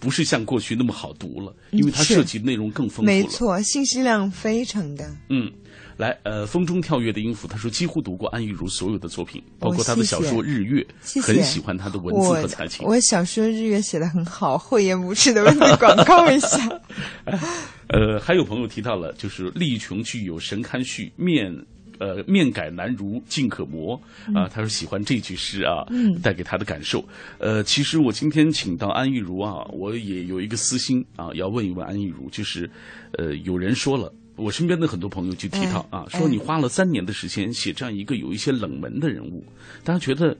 [0.07, 3.07] 不是像过去那么好读了，因为它涉及的内容更丰富了。
[3.07, 5.05] 没错，信息量非常大。
[5.31, 5.51] 嗯，
[5.97, 12.87] 来，呃，风中跳跃的音符，他说几乎读过安玉如所有的作品，包括他的小说《日月》，谢谢很喜欢他的文字和才情。
[12.87, 16.81] 我我小说《日月》写的很好，厚颜无耻的为你广告一下。
[17.91, 21.53] 呃，还有朋友提到了，就是力穷具有神堪绪，面
[21.99, 23.95] 呃面改难如镜可磨
[24.35, 27.05] 啊、嗯他说喜欢这句诗啊，嗯带给他的感受。
[27.39, 32.69] 呃，其实我今天请到安玉如啊，我也有一个私心啊，要问一问安玉如，就是
[33.13, 34.13] 呃，有人说了。
[34.37, 39.43] 我身边的很多朋友就提到哎啊，说你花了三年的时间写这样一个有一些冷门的人物，
[39.83, 40.37] 大家觉得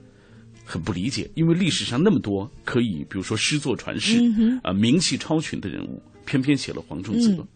[0.63, 7.31] 很不理解，因为历史上那么多可以，比如说诗作传世嗯哼啊、名气超群的人物，偏偏写了黄仲泽。
[7.31, 7.47] 嗯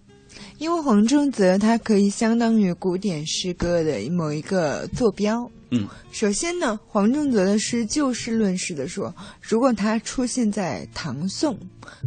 [0.57, 5.49] 因为黄仲泽他可以相当于古典诗歌的某一个坐标。
[5.73, 11.57] 嗯，首先呢，黄仲泽的诗就事论事的说，如果他出现在唐宋，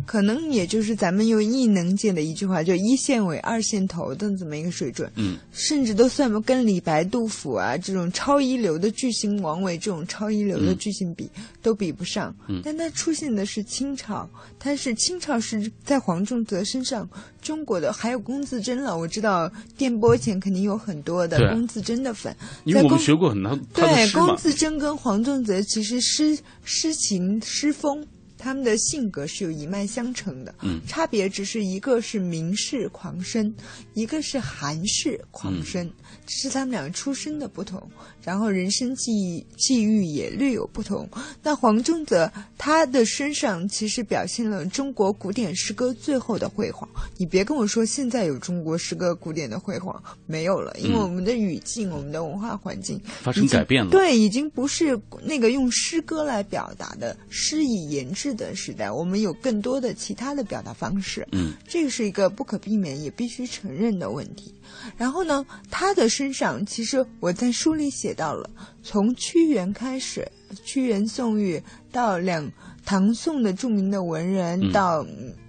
[0.05, 5.11] 可能也就是咱们用艺能界的一句话，就一线尾、二线头的这么一个水准。
[5.17, 11.31] 嗯，甚至都算不跟李白、杜甫啊这种超一流的巨星，王维这种超一流的巨星比、
[11.63, 12.37] 都比不上。
[12.47, 14.29] 嗯但他出现的是清朝，
[14.65, 17.07] 他是清朝是在黄仲泽身上，
[17.43, 18.97] 中国的还有龚自珍了。
[18.97, 24.35] 我知道电波前肯定有很多的龚自珍的粉，因为我们学过很多对，龚。
[24.39, 28.07] 自珍跟黄仲泽其实诗诗情诗风。
[28.37, 33.55] 他们的性格是有一脉相承的，嗯差别只是一个是明士狂生，
[33.95, 35.93] 一个是韩式狂生，只
[36.27, 37.83] 是他们两个出身的不同，
[38.23, 41.09] 然后人生际遇际遇也略有不同。
[41.43, 46.89] 那黄宗泽他的身上其实表现了中国古典诗歌最后的辉煌。
[47.17, 61.27] 你别跟我说现在有中国诗歌古典的辉煌，没有了，因为嗯我们的语境、我们的文化环境发生改变了对，已经不是那个用诗歌来表达的诗以言志的时代，我们有更多的其他的表达方式。
[61.33, 64.55] 嗯，这个是一个不可避免也必须承认的问题。
[64.97, 68.49] 然后呢，他的身上其实我在书里写到了，
[68.85, 70.31] 从屈原开始，
[70.65, 72.49] 屈原、宋玉到两
[72.85, 75.05] 唐宋的著名的文人，嗯到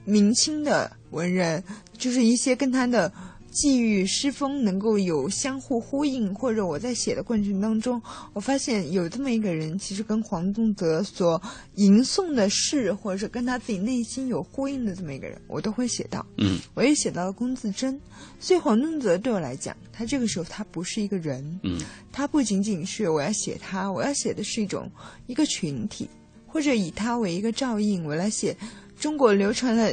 [0.06, 1.63] 明清的文人，
[1.97, 3.12] 就是一些跟他的。
[3.56, 8.02] 际遇诗风能够有相互呼应，或者我在写的过程当中，
[8.34, 11.42] 我发现有这么一个人，其实跟黄宗泽所
[11.75, 16.25] 吟诵的诗，或者是跟他自己内心有呼应的这么一个人，我都会写到。
[16.38, 17.98] 嗯，我也写到了龚自珍，
[18.42, 21.79] 所以黄宗泽对我来讲，他这个时候他不是一个人，嗯，
[22.12, 24.92] 他不仅仅是我要写他，我要写的是一种
[25.27, 26.10] 一个群体，
[26.46, 28.54] 或者以他为一个照应，我来写
[29.00, 29.90] 中国流传了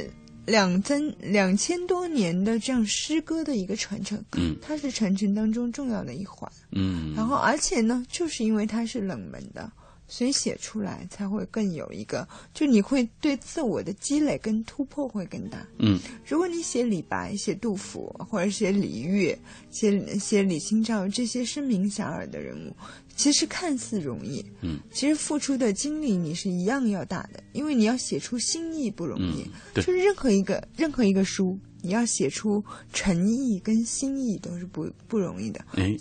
[0.46, 6.50] 两千两千多年的这样诗歌的一个传承，嗯它是传承当中重要的一环。
[6.70, 9.70] 嗯，然后，而且呢，就是因为它是冷门的，
[10.08, 15.64] 所以写出来才会更有一个，就你会对自我的积累跟突破会更大。
[15.78, 19.38] 嗯如果你写李白、写杜甫，或者写李煜、
[19.70, 22.74] 写写李清照这些声名遐迩的人物，
[23.14, 29.42] 其实看似容易，嗯，其实付出的精力你是一样要大的，因为你要写出心意不容易。
[29.42, 29.84] 嗯对。
[29.84, 35.64] 就是任何一个任何一个书，你要写出诚意跟心意都是不不容易的。
[35.72, 35.96] 哎，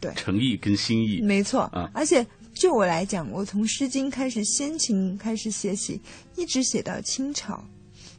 [0.00, 1.62] 对，诚意跟心意，没错。
[1.72, 6.00] 啊，而且就我来讲，我从《诗经》开始先秦开始写起，
[6.36, 7.64] 一直写到清朝，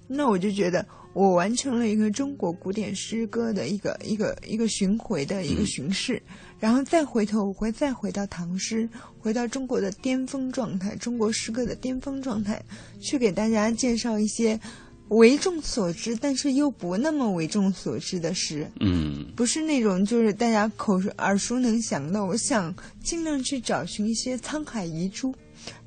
[0.07, 6.21] 那我就觉得我完成了一个中国古典诗歌的一个一个一个巡回的一个巡视，
[6.63, 8.87] 然后再回头，我会再回到唐诗，
[9.19, 12.63] 回到中国的巅峰状态，中国诗歌的巅峰状态，
[13.01, 14.57] 去给大家介绍一些
[15.09, 18.65] 为众所知，但是又不那么为众所知的诗。
[18.79, 25.35] 嗯不是那种就是大家口耳熟能详的，我想尽量去找寻一些沧海遗珠，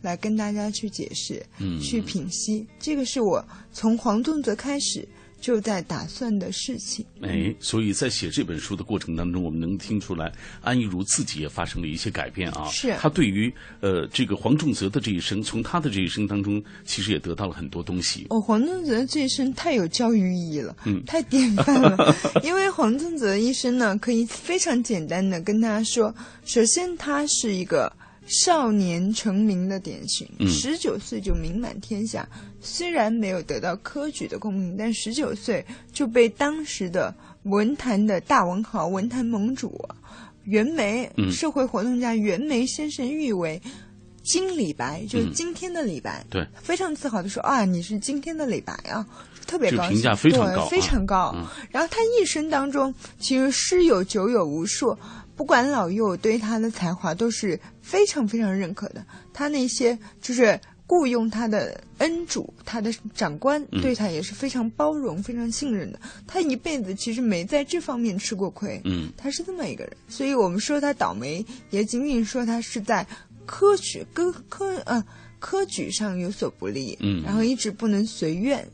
[0.03, 2.67] 来跟大家去解释，嗯去品析。
[2.79, 5.09] 这个是我从黄宗泽开始
[5.47, 7.07] 就在打算的事情。
[7.23, 12.69] 哎，所以在写这本书的过程当中，我们能听出来，安忆如自己也发生了一些改变啊。
[12.69, 18.27] 是他对于呃这个黄仲泽的这一生，从他的这一生当中，其实也得到了很多东西。
[18.31, 22.13] 哦，黄仲泽这一生太有教育意义了，嗯太典范了。
[22.43, 26.13] 因为黄仲泽一生呢，可以非常简单的跟大家说，
[26.45, 27.93] 首先他是一个
[28.27, 30.29] 少年成名的典型。
[30.39, 32.29] 嗯，十九、岁就名满天下。
[32.61, 37.15] 虽然没有得到科举的功名，但十九岁就被当时的
[37.45, 39.95] 文坛的大文豪、文坛盟主啊
[40.45, 41.31] 袁枚、嗯。
[41.31, 43.61] 社会活动家袁枚先生誉为。
[44.25, 45.33] 金李白就是嗯。
[45.33, 49.07] 今天的李白，对，非常自豪的说啊，你是今天的李白啊，
[49.47, 50.69] 特别高兴，评价非常对高啊。
[50.69, 51.33] 非常高。
[51.37, 51.47] 嗯。
[51.71, 54.99] 然后他一生当中，其实诗有酒有无数，
[55.37, 59.05] 不管老幼对他的才华都是非常非常认可的。
[59.33, 66.01] 他那些就是雇佣他的恩主、他的长官，嗯对他也是非常包容、非常信任的。
[66.27, 68.81] 他一辈子其实没在这方面吃过亏。
[68.85, 73.07] 嗯他是这么一个人，所以我们说他倒霉，也仅仅说他是在
[73.45, 75.05] 科举、科科呃
[75.39, 78.67] 科举上有所不利，嗯然后一直不能随愿。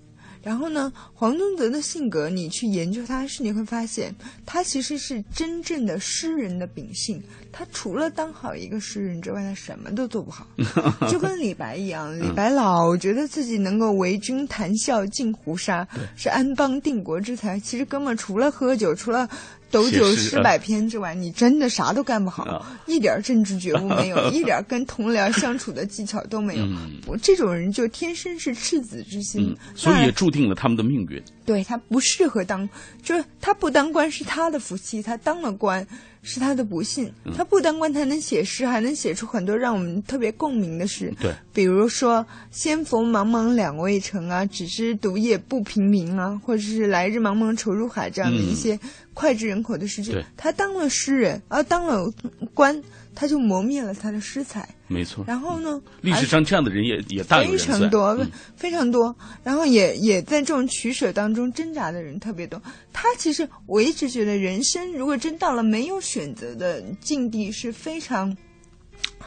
[0.43, 4.15] 然后呢，黄宗泽的性格，你去研究他是你会发现，
[4.45, 7.23] 他其实是真正的诗人的秉性。
[7.53, 10.47] 他除了当好一个诗人之外，他什么都做不好，
[11.09, 12.19] 就跟李白一样。
[12.19, 15.87] 李白老觉得自己能够为君谈笑尽胡沙，
[16.17, 17.61] 是安邦定国之才。
[17.61, 19.29] 其实哥们儿除了喝酒，除了
[19.73, 26.65] 斗酒诗诗百篇之外，你真的啥都干不好，啊一点政治觉悟没有， 一点跟同僚相处的技巧都没有。
[26.65, 31.21] 嗯我这种人就天生是赤子之心，嗯，所以也注定了他们的命运。
[31.45, 32.69] 对他不适合当，
[33.03, 35.87] 就是他不当官是他的福气，他当了官
[36.23, 37.13] 是他的不幸。
[37.25, 41.13] 嗯他不当官，他能写诗，还能写出很多让我们特别共鸣的诗。
[41.21, 48.79] 对，比如说“先逢茫茫两未成”啊，“只知独夜不平明”啊，或者是“来日茫茫愁如海”这样的一些
[49.15, 50.13] 脍炙人口的诗句。
[50.13, 52.13] 对他当了诗人，而当了
[52.55, 52.83] 官，
[53.15, 54.69] 他就磨灭了他的诗才。
[54.89, 55.25] 没错。
[55.27, 57.59] 然后呢，历史上这样的人也也大有非。
[57.59, 59.15] 常多，嗯非常多。
[59.43, 62.61] 然后也也在这种取舍当中挣扎的人特别多。
[62.93, 68.37] 他其实我一直觉得，人生如果真到了没有选择的境地，是非常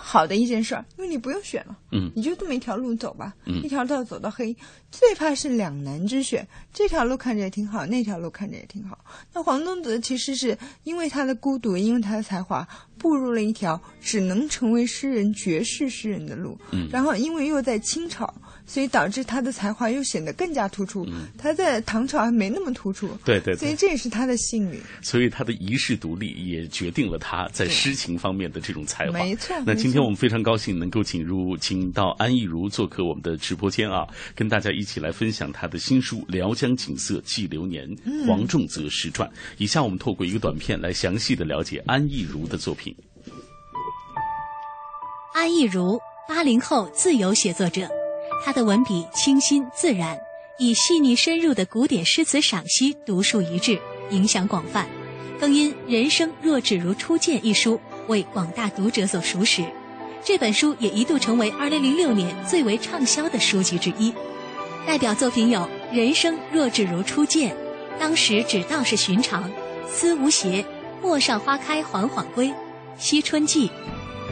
[0.07, 4.55] 好的一件事儿，因为你不用选了，嗯你就这么一条路走吧，嗯一条道走到黑。
[4.91, 9.03] 最怕是两难之选，这条路看着也挺好，那条路看着也挺好。
[9.33, 12.65] 那黄宗泽其实是因为他的孤独，因为他的才华，
[12.99, 16.55] 步入了一条只能成为诗人、绝世诗人的路。
[16.71, 18.31] 嗯然后因为又在清朝，
[18.66, 21.07] 所以导致他的才华又显得更加突出。
[21.38, 24.80] 他在唐朝还没那么突出，嗯对对对所以这也是他的幸运。
[25.01, 29.20] 所以他的遗世独立也决定了他在诗情方面的这种才华。
[29.20, 39.30] 没错那今天我们非常高兴能够请入，请到安逸如做客我们的直播间啊，跟大家一起来分享他的新书《辽江景色记流年》嗯黄仲泽诗传。
[39.57, 42.95] 以下我们透过一个短片来详细的了解安逸如的作品。
[45.34, 47.88] 安逸如，八零后自由写作者，
[48.43, 50.17] 他的文笔清新自然，
[50.57, 53.79] 以细腻深入的古典诗词赏析独树一帜，
[54.11, 54.88] 影响广泛，
[55.39, 59.65] 更因《人生若只如初见》一书为广大读者所熟识。
[60.23, 64.13] 这本书也一度成为2006年最为畅销的书籍之一。
[64.86, 65.59] 代表作品有
[65.95, 67.51] 《人生若只如初见》
[67.99, 69.43] 《当时只道是寻常》
[69.88, 70.61] 《思无邪》
[71.01, 72.47] 《陌上花开缓缓归》
[72.97, 73.67] 《惜春记》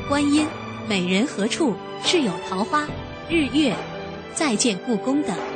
[0.07, 0.41] 《观音》
[0.87, 2.83] 《美人何处是有桃花》
[3.29, 3.71] 《日月》
[4.35, 5.52] 《再见故宫》等。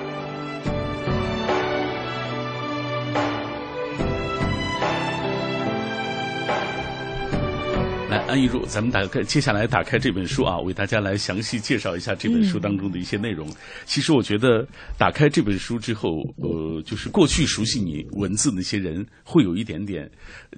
[8.28, 13.48] 安逸如，咱们打开接下来打开这本书啊，为大家来详细介绍一下这本书当中的一些内容。
[13.86, 14.68] 其实我觉得
[14.98, 20.10] 打开这本书之后，呃，就是过去熟悉你文字那些人会有一点点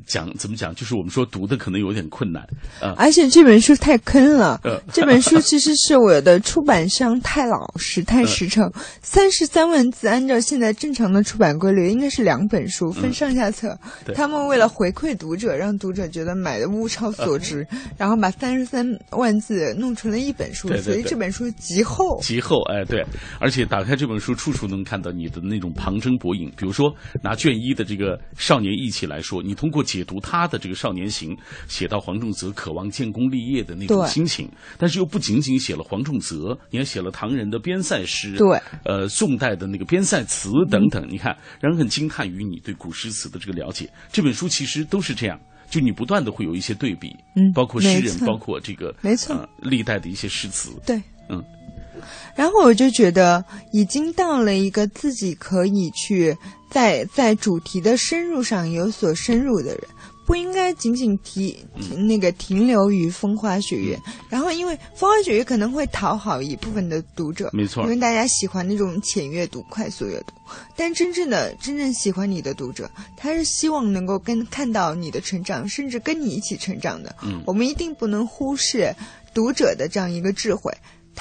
[0.07, 2.43] 讲怎么讲，就是我们说读的可能有点困难
[2.81, 2.95] 啊。
[2.97, 4.59] 而且这本书太坑了。
[4.65, 13.77] 呃这本书其实是我的出版商太老实、太实诚，三十三万字，按照现在正常的出版规律，应该是两本书分上下册。
[14.03, 17.58] 对他们为了回馈读者，让读者觉得买的物超所值，
[17.97, 22.19] 然后把三十三万字弄成了一本书，对对对所以这本书极厚。
[22.21, 23.05] 极厚，哎，对，
[23.39, 26.49] 而且打开这本书，处处能看到你的那种旁征博引。
[26.57, 26.93] 比如说，
[27.23, 31.35] 拿卷一的这个《少年义气》来说，你通过解读他的这个少年行，
[31.67, 41.07] 写到黄仲泽渴望建功立业的那种心情，但是又不仅仅写了黄仲泽，你还写了唐人的边塞诗，对，呃，宋代的那个边塞词等等。
[41.09, 43.89] 你看，让人很惊叹于你对古诗词的这个了解。
[44.11, 45.39] 这本书其实都是这样。
[45.69, 49.35] 就你不断的会有一些对比，嗯包括诗人，包括这个，没错。
[49.35, 51.43] 呃，历代的一些诗词，对，嗯，
[52.35, 56.35] 然后我就觉得已经到了一个自己可以去
[56.71, 59.81] 在在主题的深入上有所深入的人，
[60.29, 63.99] 不应该仅仅提嗯那个停留于风花雪月。
[64.29, 70.33] 然后，因为风花雪月可能会讨好一部分的读者，没错因为大家喜欢那种浅阅读、快速阅读。
[70.75, 77.15] 但真正的真正喜欢你的读者，他是希望能够跟看到你的成长，甚至跟你一起成长的。
[77.23, 78.93] 嗯我们一定不能忽视
[79.33, 80.71] 读者的这样一个智慧。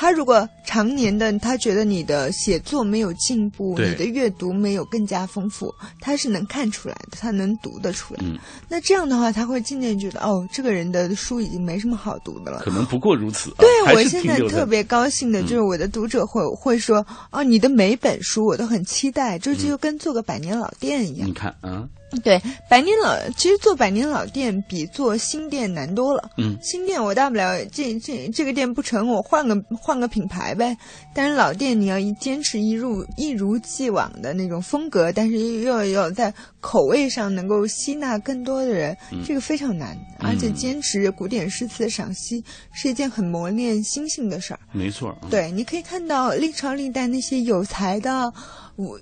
[0.01, 8.21] 他如果常年的，他觉得你的写作没有进步，你的阅读没有更加丰富，他是能看出来的，他能读得出来。
[8.23, 8.39] 嗯，
[8.69, 12.61] 那这样的话，他会渐渐觉得，哦，这个人的书已经没什么好读的了。
[12.61, 13.51] 可能不过如此。
[13.51, 21.29] 啊对我现在特别高兴的嗯就是我的读者会、会说，哦，你的每本书我都很期待，这就跟做个百年老店一样。
[21.29, 21.89] 你看啊，
[22.25, 22.41] 对，
[22.71, 26.31] 百年老其实做百年老店比做新店难多了。
[26.39, 30.77] 嗯新店我大不了这这这个店不成，我换个换个品牌呗。
[31.15, 39.97] 但是老店你要一坚持一入一如既往的那种风格，但是又要在口味上能够吸纳更多的人，嗯这个非常难。
[40.21, 42.43] 而且坚持古典诗词赏析
[42.73, 44.61] 是一件很磨练心性的事儿。
[44.73, 45.17] 没错。
[45.23, 48.33] 嗯，对，你可以看到历朝历代那些有才的
[48.77, 48.99] 武。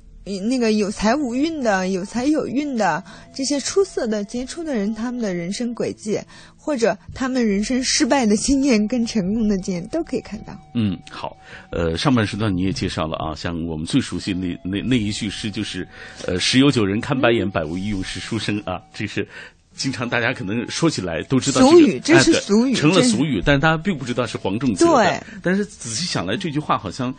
[0.48, 3.02] 那个有才无运的、有才有运的
[3.34, 6.20] 这些出色的、杰出的人，他们的人生轨迹，
[6.56, 10.52] 或者他们人生失败的经验跟成功的经验，都可以看到。
[10.74, 11.36] 嗯，好，
[11.70, 15.86] 呃，上半时段你也介绍了啊，像我们最熟悉那那那一句诗就是，
[16.26, 19.26] 呃，十有九人看白眼，百无一用是书生啊，这是。
[19.76, 24.94] 经常大家可能说起来都知道、这个、俗语这是俗语成了俗语，但是大家并不知道是黄仲泽的。
[24.94, 27.14] 对但是仔细想来，这句话好像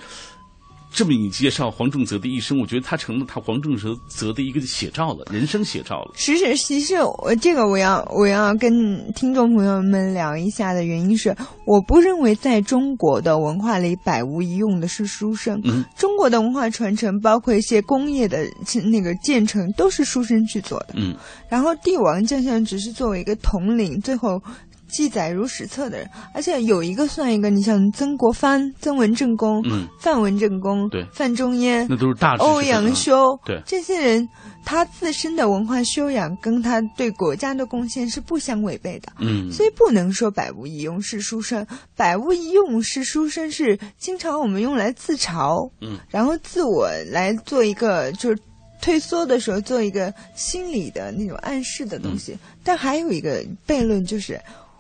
[0.92, 6.12] 这么一介绍黄仲泽的一生，我觉得他成了他黄仲泽泽的一个写照了，人生写照了。
[6.16, 8.72] 其实，其实我这个我要我要跟
[9.14, 11.36] 听众朋友们聊一下的原因是，
[11.66, 15.60] 我不认为在中国的文化里百无一用的是书生。
[15.66, 18.48] 嗯，中国的文化传承，包括一些工业的
[18.92, 20.96] 那个建成，都是书生去做的。
[20.96, 21.16] 嗯，
[21.50, 24.42] 然后帝王将相只是作为一个统领，最后
[24.88, 27.50] 记载如史册的人，而且有一个算一个。
[27.50, 29.88] 你像曾国藩、曾文正公、嗯。
[30.00, 31.06] 范文正公、对。
[31.14, 33.62] 范仲淹，那都是大欧阳修，对。
[33.66, 34.28] 这些人，
[34.66, 39.12] 他自身的文化修养跟他对国家的贡献是不相违背的。
[39.20, 39.52] 嗯。
[39.52, 41.66] 所以不能说百无一用是书生，
[41.96, 48.38] 百无一用是书生是经常我们用来自嘲，嗯，然后自我来做一个就是
[48.82, 52.38] 退缩的时候做一个心理的那种暗示的东西。
[52.64, 54.40] 但还有一个悖论就是，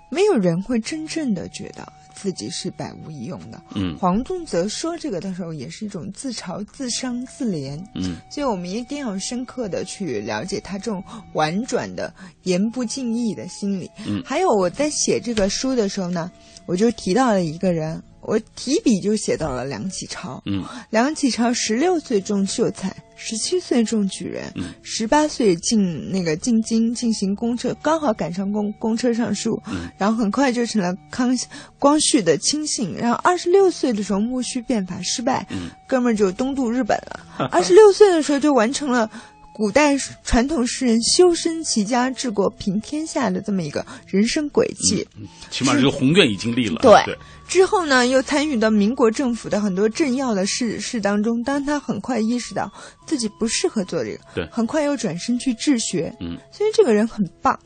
[0.09, 3.61] 没有人会真正的觉得自己是百无一用的。
[3.75, 7.77] 嗯黄宗泽说这个的时候，也是一种自嘲、自伤、自怜。
[7.95, 11.03] 嗯所以我们一定要深刻的去了解他这种
[11.33, 13.89] 婉转的、言不尽意的心理。
[14.07, 16.31] 嗯还有我在写这个书的时候呢，
[16.65, 20.41] 我就提到了一个人，我提笔就写到了梁启超。
[20.45, 31.35] 嗯梁启超十六岁中秀才，十七岁中举人，嗯十八岁进那个进京进行公车，刚好赶上公公车上书，嗯然后很快就成了康
[31.79, 32.93] 光绪的亲信。
[32.93, 37.49] 然后二十六岁的时候戊戌变法失败，嗯哥们儿就东渡日本了。
[37.49, 39.09] 二十六岁的时候就完成了。
[39.53, 45.03] 古代传统诗人修身齐家治国平天下的这么一个人生轨迹，
[45.49, 46.79] 起码这个宏愿已经立了。
[46.79, 47.17] 对对，
[47.47, 52.71] 之后呢，又参与到民国政府的很多政要的事事当中，当他很快意识到
[53.05, 57.57] 自己不适合做这个，对很快又转身去治学，嗯，所以这个人很棒，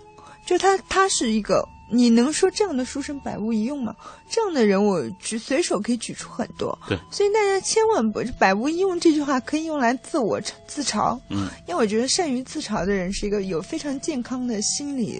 [0.46, 3.96] 就他他是一个，你能说这样的书生百无一用吗？
[4.30, 6.98] 这样的人我举随手可以举出很多，对。
[7.10, 15.20] 所以大家千万不百无一用这句话可以用来自我自嘲，嗯，因为我觉得善于自嘲的人是一个有非常健康的心理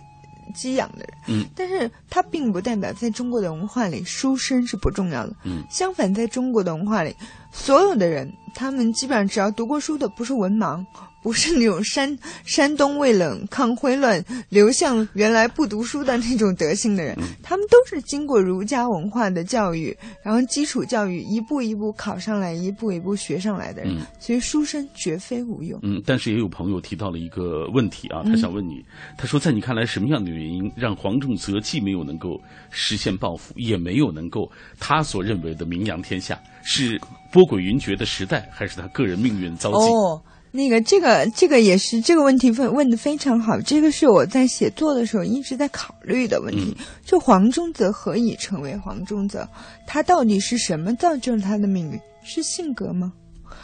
[0.54, 1.46] 激养的人，嗯。
[1.56, 5.36] 但是它并不代表在中国的文化里书生是不重要的。
[5.44, 5.64] 嗯。
[5.70, 7.16] 相反，在中国的文化里，
[7.52, 10.86] 所有的人，他们基本上只要读过书的，不是文盲，
[11.22, 23.98] 不是那种山山东未冷、抗徽乱、流向原来不读书的那种德行的人，嗯他们都是经过儒家文化的教育，然后基础教育一步一步考上来，一步一步学上来的人。
[23.98, 25.80] 嗯所以书生绝非无用。
[25.84, 28.84] 嗯，但是也有朋友提到了一个问题啊，他嗯想问你，
[29.18, 34.50] 他说在你看来什么样的原因让黄仲泽既没有能够实现抱负，也没有能够
[34.80, 36.40] 他所认为的名扬天下？
[36.64, 37.00] 是
[37.32, 39.90] 波诡云谲的时代，还是他个人命运遭际？
[39.90, 46.76] 哦，那个，这个，这个也是这个问题问问的非常好，这个是我在写作的时候一直在考虑的问题。
[47.06, 49.48] 就黄宗泽何以成为黄宗泽？
[49.88, 52.00] 他到底是什么造就了他的命运？
[52.24, 53.14] 是性格吗？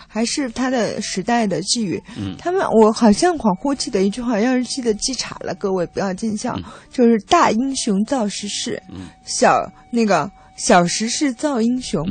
[0.07, 2.01] 还是他的时代的际遇？
[2.17, 6.57] 嗯他们我好像恍惚记得一句话，要是记得记岔了，各位不要见笑，
[6.89, 12.01] 就是大英雄造时势，嗯小那个小时势造英雄。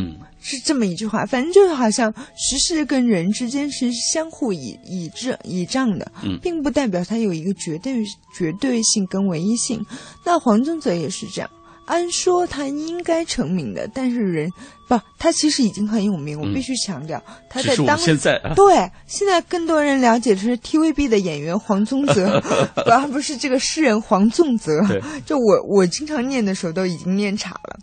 [0.46, 9.84] 嗯是这么一句话，反正就是好像时事跟人之间是相互倚倚仗倚仗的，嗯并不代表它有一个绝对绝对性跟唯一性。
[10.24, 11.50] 那黄宗泽也是这样，
[11.86, 14.48] 按说他应该成名的，但是人
[14.88, 17.20] 不，他其实已经很有名，我嗯必须强调，
[17.50, 22.40] 他在当们现在啊 对现在更多人了解的是 TVB 的演员黄宗泽，
[22.86, 24.80] 而不是这个诗人黄宗泽。
[25.24, 27.76] 就我我经常念的时候都已经念岔了。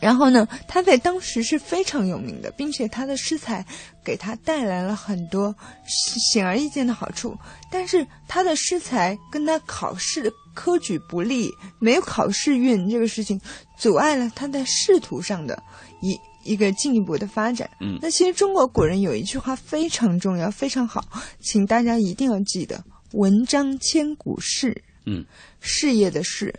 [0.00, 3.64] 然后呢，他在当时是非常有名的，并且他的诗才
[4.04, 5.54] 给他带来了很多
[5.86, 7.36] 显而易见的好处。
[7.70, 13.40] 但是他的诗才跟他考试的科举不利，没有考试运这个事情，
[13.76, 15.60] 阻碍了他在仕途上的
[16.00, 17.68] 一一个进一步的发展。
[17.80, 21.04] 嗯那其实中国古人有一句话非常重要，非常好，
[21.40, 25.26] 请大家一定要记得：文章千古事，嗯
[25.60, 26.54] 事业的事。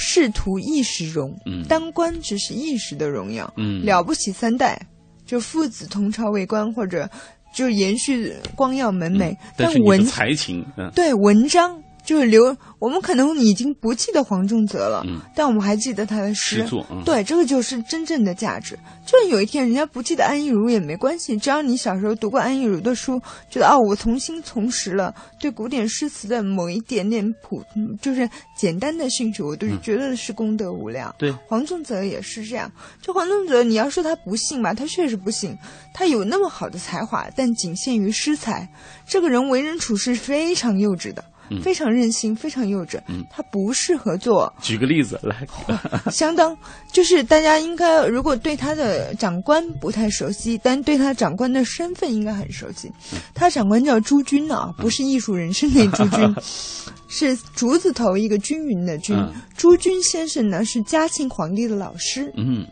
[0.00, 1.62] 仕途一时荣，嗯。
[1.68, 3.84] 当官只是一时的荣耀，嗯。
[3.84, 4.80] 了不起三代，
[5.26, 7.08] 就父子同朝为官，或者
[7.54, 9.30] 就延续光耀门楣。
[9.30, 9.36] 嗯。
[9.56, 11.80] 但是文才情，嗯，对文章
[12.10, 18.76] 就是留，我们可能已经不记得黄仲泽了，嗯但我们还记得他的诗诗作嗯对，这个就是真正的价值。
[19.06, 27.62] 就是有一天人家不记得安意如也没关系，只要你小时候读过安意如的书，觉得哦，我重新重拾了对古典诗词的某一点点普，
[28.02, 31.14] 就是简单的兴趣，我都觉得是功德无量。
[31.16, 32.68] 对，黄仲泽也是这样。
[33.00, 35.56] 就黄仲泽，你要说他不幸吧，他确实不幸，
[35.94, 38.68] 他有那么好的才华，但仅限于诗才。
[39.06, 41.24] 这个人为人处事非常幼稚的。
[41.50, 41.60] 嗯。
[41.60, 43.24] 非常任性，非常幼稚，嗯。
[43.30, 45.46] 他不适合做举个例子来，
[46.10, 46.56] 相当，
[46.92, 52.90] 就是大家应该如果对他的长官不太熟悉，但对他长官的身份应该很熟悉。
[53.34, 56.34] 他长官叫朱军啊，不是艺术人生那朱军，
[57.08, 59.16] 是竹字头一个均匀的均。
[59.16, 59.32] 嗯。
[59.56, 62.66] 朱军先生呢是嘉庆皇帝的老师，嗯，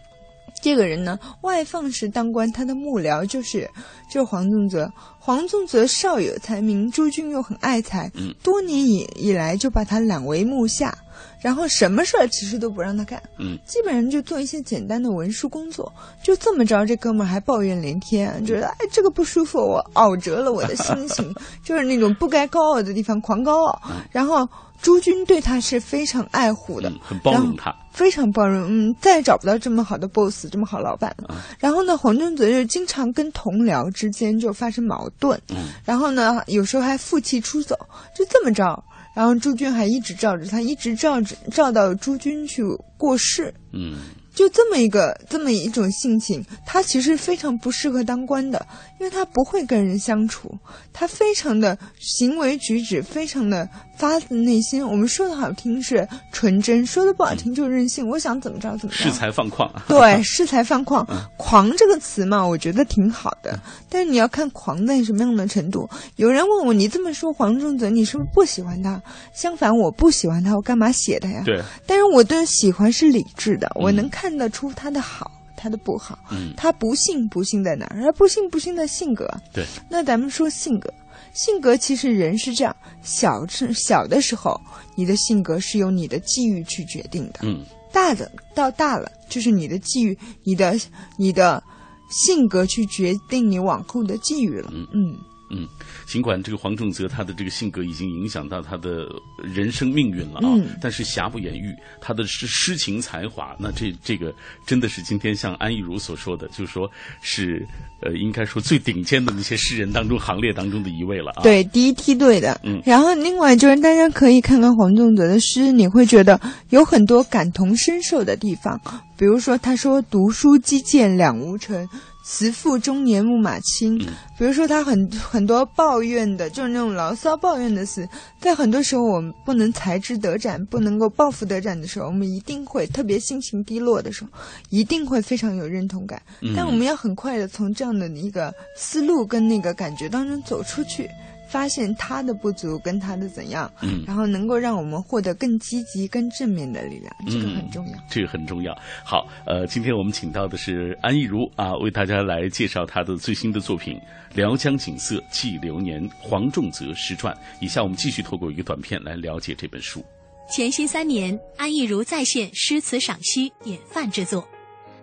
[0.63, 3.69] 这个人呢，外放时当官，他的幕僚就是
[4.11, 4.91] 就是黄宗泽。
[5.19, 10.97] 黄宗泽少有才名，朱军又很爱才，嗯多年以以来就把他揽为幕下，
[11.43, 15.93] 然后什么事儿其实都不让他干，嗯基本上就做一些简单的文书工作。
[16.23, 23.83] 就这么着，这哥们儿还抱怨连天，觉得哎这个不舒服，我熬折了我的心情， 就是那种不该高傲的地方狂高傲。
[24.11, 24.49] 然后
[24.81, 27.75] 朱军对他是非常爱护的，很包容他。
[27.93, 31.35] 非常包容，嗯，再也找不到这么好的 boss，这么好老板了。
[31.59, 37.77] 然后呢，黄宗泽就经常跟同僚之间就发生矛盾，嗯然后呢，有时候还负气出走，
[38.17, 38.85] 就这么着。
[39.15, 42.63] 然后朱军还一直罩着他，一直罩着罩到朱军去
[42.97, 43.53] 过世。
[43.73, 43.97] 嗯
[44.33, 48.65] 就这么一个这么一种性情，他其实非常不适合当官的，
[49.01, 50.49] 因为他不会跟人相处，
[50.93, 53.69] 他非常的行为举止非常的
[53.99, 54.87] 发自内心。
[54.87, 58.09] 我们说的好听是纯真，说的不好听就是任性。
[58.09, 59.11] 我想怎么着怎么着。
[59.11, 59.69] 恃才放旷。
[59.89, 61.05] 对，恃才放旷，
[61.37, 63.59] 狂这个词嘛，我觉得挺好的。
[63.89, 65.89] 但是你要看狂在什么样的程度。
[66.17, 69.03] 有人问我，你这么说黄宗泽，你是不是不喜欢他？
[69.35, 71.43] 相反，我不喜欢他，我干嘛写他呀？
[71.45, 71.61] 对。
[71.85, 76.19] 但是我对喜欢是理智的，我能看得出他的好，他的不好。
[76.31, 78.01] 嗯，他不幸不幸在哪儿？
[78.03, 79.29] 他不幸不幸的性格。
[79.53, 79.65] 对。
[79.89, 80.93] 那咱们说性格，
[81.35, 84.61] 性格其实人是这样，小是小的时候，
[84.97, 87.41] 你的性格是由你的际遇去决定的。
[87.43, 87.65] 嗯。
[87.91, 90.79] 大的到大了，就是你的际遇，你的
[91.17, 91.63] 你的
[92.11, 94.71] 性格去决定你往后的际遇了。
[94.75, 95.17] 嗯嗯
[95.51, 95.67] 嗯，
[96.07, 99.09] 尽管这个黄仲泽他的这个性格已经影响到他的
[99.43, 104.35] 人生命运了啊，嗯但是瑕不掩瑜，他的诗诗情才华，那这这个
[104.67, 106.91] 真的是今天像安逸如所说的，就是说
[107.23, 107.67] 是
[108.03, 111.43] 呃，应该说最顶尖的那些诗人当中行列当中的一位了啊。
[111.43, 112.61] 对，第一梯队的。
[112.65, 116.41] 嗯然后另外就是大家可以看看黄仲泽的诗，你会觉得
[116.71, 118.81] 有很多感同身受的地方。
[119.17, 121.89] 比如说，他说“读书击剑两无成，
[122.31, 123.99] 慈父中年牧马青”。
[124.39, 128.07] 比如说，他很很多抱怨的，就是那种牢骚抱怨的词，
[128.39, 134.31] 在很多时候我们不能才知得展，不能够抱负得展的时候，我们一定会特别心情低落的时候，
[134.69, 136.21] 一定会非常有认同感。
[136.43, 141.09] 嗯但我们要很快的从这样的一个思路跟那个感觉当中走出去。
[141.49, 147.93] 发现他的不足跟他的怎样，嗯然后能够让我们获得更积极、更正面的力量，这个很重要。
[147.93, 148.77] 嗯，这个很重要。
[149.03, 153.97] 好，呃，今天我们请到的是安逸如啊，为大家来介绍他的最新的作品
[154.35, 157.35] 《辽江景色记流年》黄仲泽诗传。
[157.61, 160.05] 以下我们继续透过一个短片来了解这本书。
[160.51, 164.47] 潜心三年，安逸如再现诗词赏析典范之作。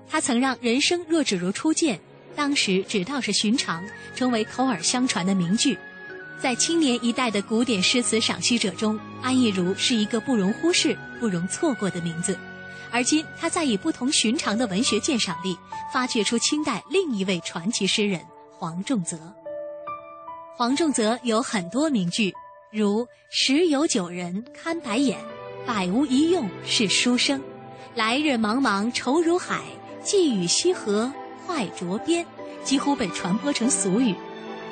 [0.08, 2.00] 他曾让“人生若只如初见”，
[2.36, 3.84] 当时只道是寻常，
[4.16, 5.78] 成为口耳相传的名句。
[6.38, 12.38] 在青年一代的古典诗词赏析者中，安意如是一个不容忽视、不容错过的名字。
[12.92, 15.58] 而今，他在以不同寻常的文学鉴赏力，
[15.92, 18.22] 发掘出清代另一位传奇诗人
[18.52, 19.18] 黄仲泽。
[20.56, 22.34] 黄仲泽有很多名句，
[22.72, 25.20] 如“十有九人看白眼，
[25.66, 27.42] 百无一用是书生。
[27.96, 29.62] 来日茫茫愁如海，
[30.04, 31.12] 寄与西河
[31.46, 32.26] 坏着边”，
[32.64, 34.16] 几乎被传播成俗语。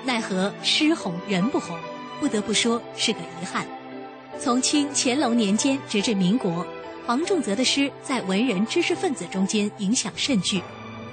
[0.06, 1.78] 奈何诗红人不红，
[2.20, 3.66] 不得不说是个遗憾。
[4.40, 6.66] 从清乾隆年间直至民国，
[7.06, 10.62] 黄仲泽的诗在文人知识分子中间影响甚巨。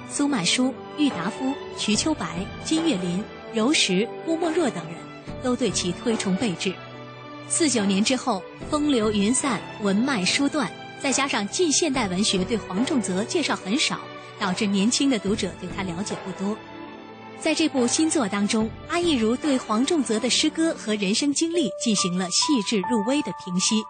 [0.09, 3.23] 苏满书、郁达夫、瞿秋白、金岳霖、
[3.53, 4.95] 柔石、郭沫若等人
[5.41, 6.73] 都对其推崇备至。
[7.47, 10.69] 四九年之后，风流云散，文脉疏断，
[11.01, 13.99] 再加上近现代文学对黄仲泽介绍很少，
[14.37, 16.57] 导致年轻的读者对他了解不多。
[17.41, 23.81] 在这部新作当中，安逸如对黄仲泽的诗歌和人生经历进行了细致入微的评析，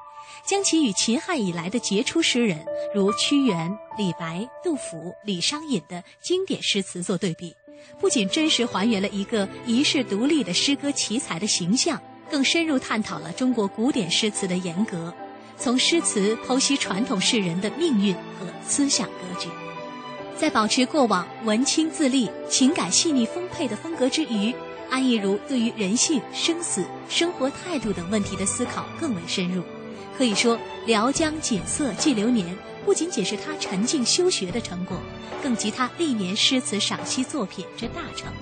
[0.45, 7.53] 将其与秦汉以来的杰出诗人如屈原、李白、杜甫、李商隐的经典诗词做对比，
[7.99, 15.13] 不仅真实还原了一个遗世独立的诗歌奇才的形象，更深入探讨了中国古典诗词的严格，
[15.57, 19.49] 从诗词剖析传统诗人的命运和思想格局。
[20.41, 24.51] 在保持过往文青自立、情感细腻丰沛的风格之余，
[24.89, 29.61] 安逸如对于人性、生死、生活态度等问题的思考更为深入。
[30.17, 32.47] 可以说，《辽江景色记流年》
[32.83, 34.97] 不仅仅是他沉静修学的成果，
[35.43, 38.33] 更集他历年诗词赏析作品之大成。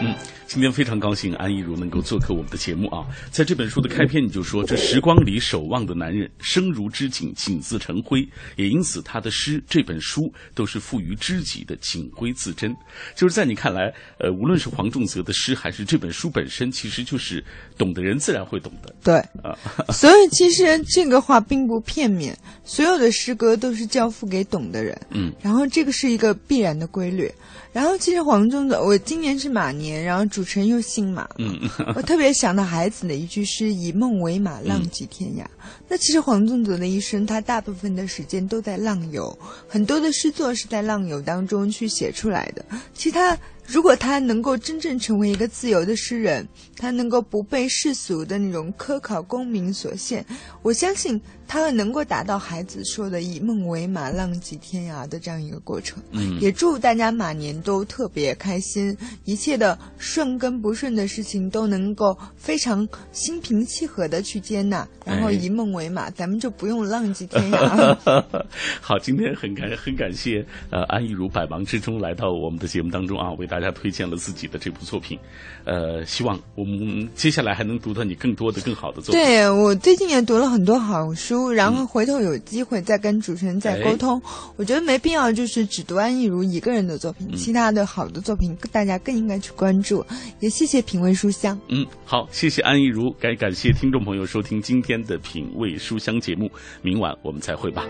[0.00, 0.12] 嗯，
[0.48, 3.06] 今天非常高兴安逸如能够做客我们的节目啊。
[3.30, 8.26] 在这本书的开篇你就说，这时光里守望的男人，生如织锦，锦自成灰。
[8.56, 12.74] 也因此，他的诗、这本书都是赋予知己的锦辉自珍。
[13.14, 17.44] 就是在你看来，呃，无论是黄仲泽的诗，还是这本书本身，其实就是
[17.76, 18.94] 懂的人自然会懂的。
[19.04, 19.54] 对啊，
[19.92, 22.34] 所以其实这个话并不片面，
[22.64, 24.98] 所有的诗歌都是交付给懂的人。
[25.10, 27.30] 嗯，然后这个是一个必然的规律。
[27.70, 31.58] 然后其实黄仲泽，我今年是马年，然后主持人又姓马，嗯，
[31.96, 35.44] 我特别想到孩子的一句诗：“以梦为马，浪迹天涯。”
[35.88, 39.36] 那其实黄宗泽的一生，他大部分的时间都在浪游，
[39.66, 42.64] 很多的诗作是在浪游当中去写出来的。
[42.94, 43.36] 其实他
[43.66, 46.46] 如果他能够真正成为一个自由的诗人，
[46.78, 50.24] 他能够不被世俗的那种科考功名所限，
[50.62, 56.00] 我相信他能够达到孩子说的“以梦为马，浪迹天涯”的这样一个过程。
[56.12, 56.38] 嗯。
[56.40, 67.76] 也祝大家马年都特别开心，一切的顺跟不顺的事情都能够非常心平气和的去接纳，然后哎以梦为马，咱们就不用浪迹天涯。
[67.76, 68.24] 了。
[68.80, 75.18] 好，今天很感很感谢呃安逸如百忙之中来到我们的节目当中啊，为大家推荐了自己的这部作品，
[75.64, 79.22] 呃，希望我们接下来还能读到你更多的更好的作品。
[79.22, 84.20] 对我最近也读了很多好书，然后回头有机会再跟主持人再沟通。
[84.56, 90.04] 我觉得没必要就是只读安逸如一个人的作品，其他的好的作品大家更应该去关注。
[90.40, 91.58] 也谢谢品味书香。
[91.68, 96.50] 嗯，好，谢谢安逸如，该感谢听众朋友收听今天的品味书香节目，
[96.82, 97.84] 明晚我们再会吧。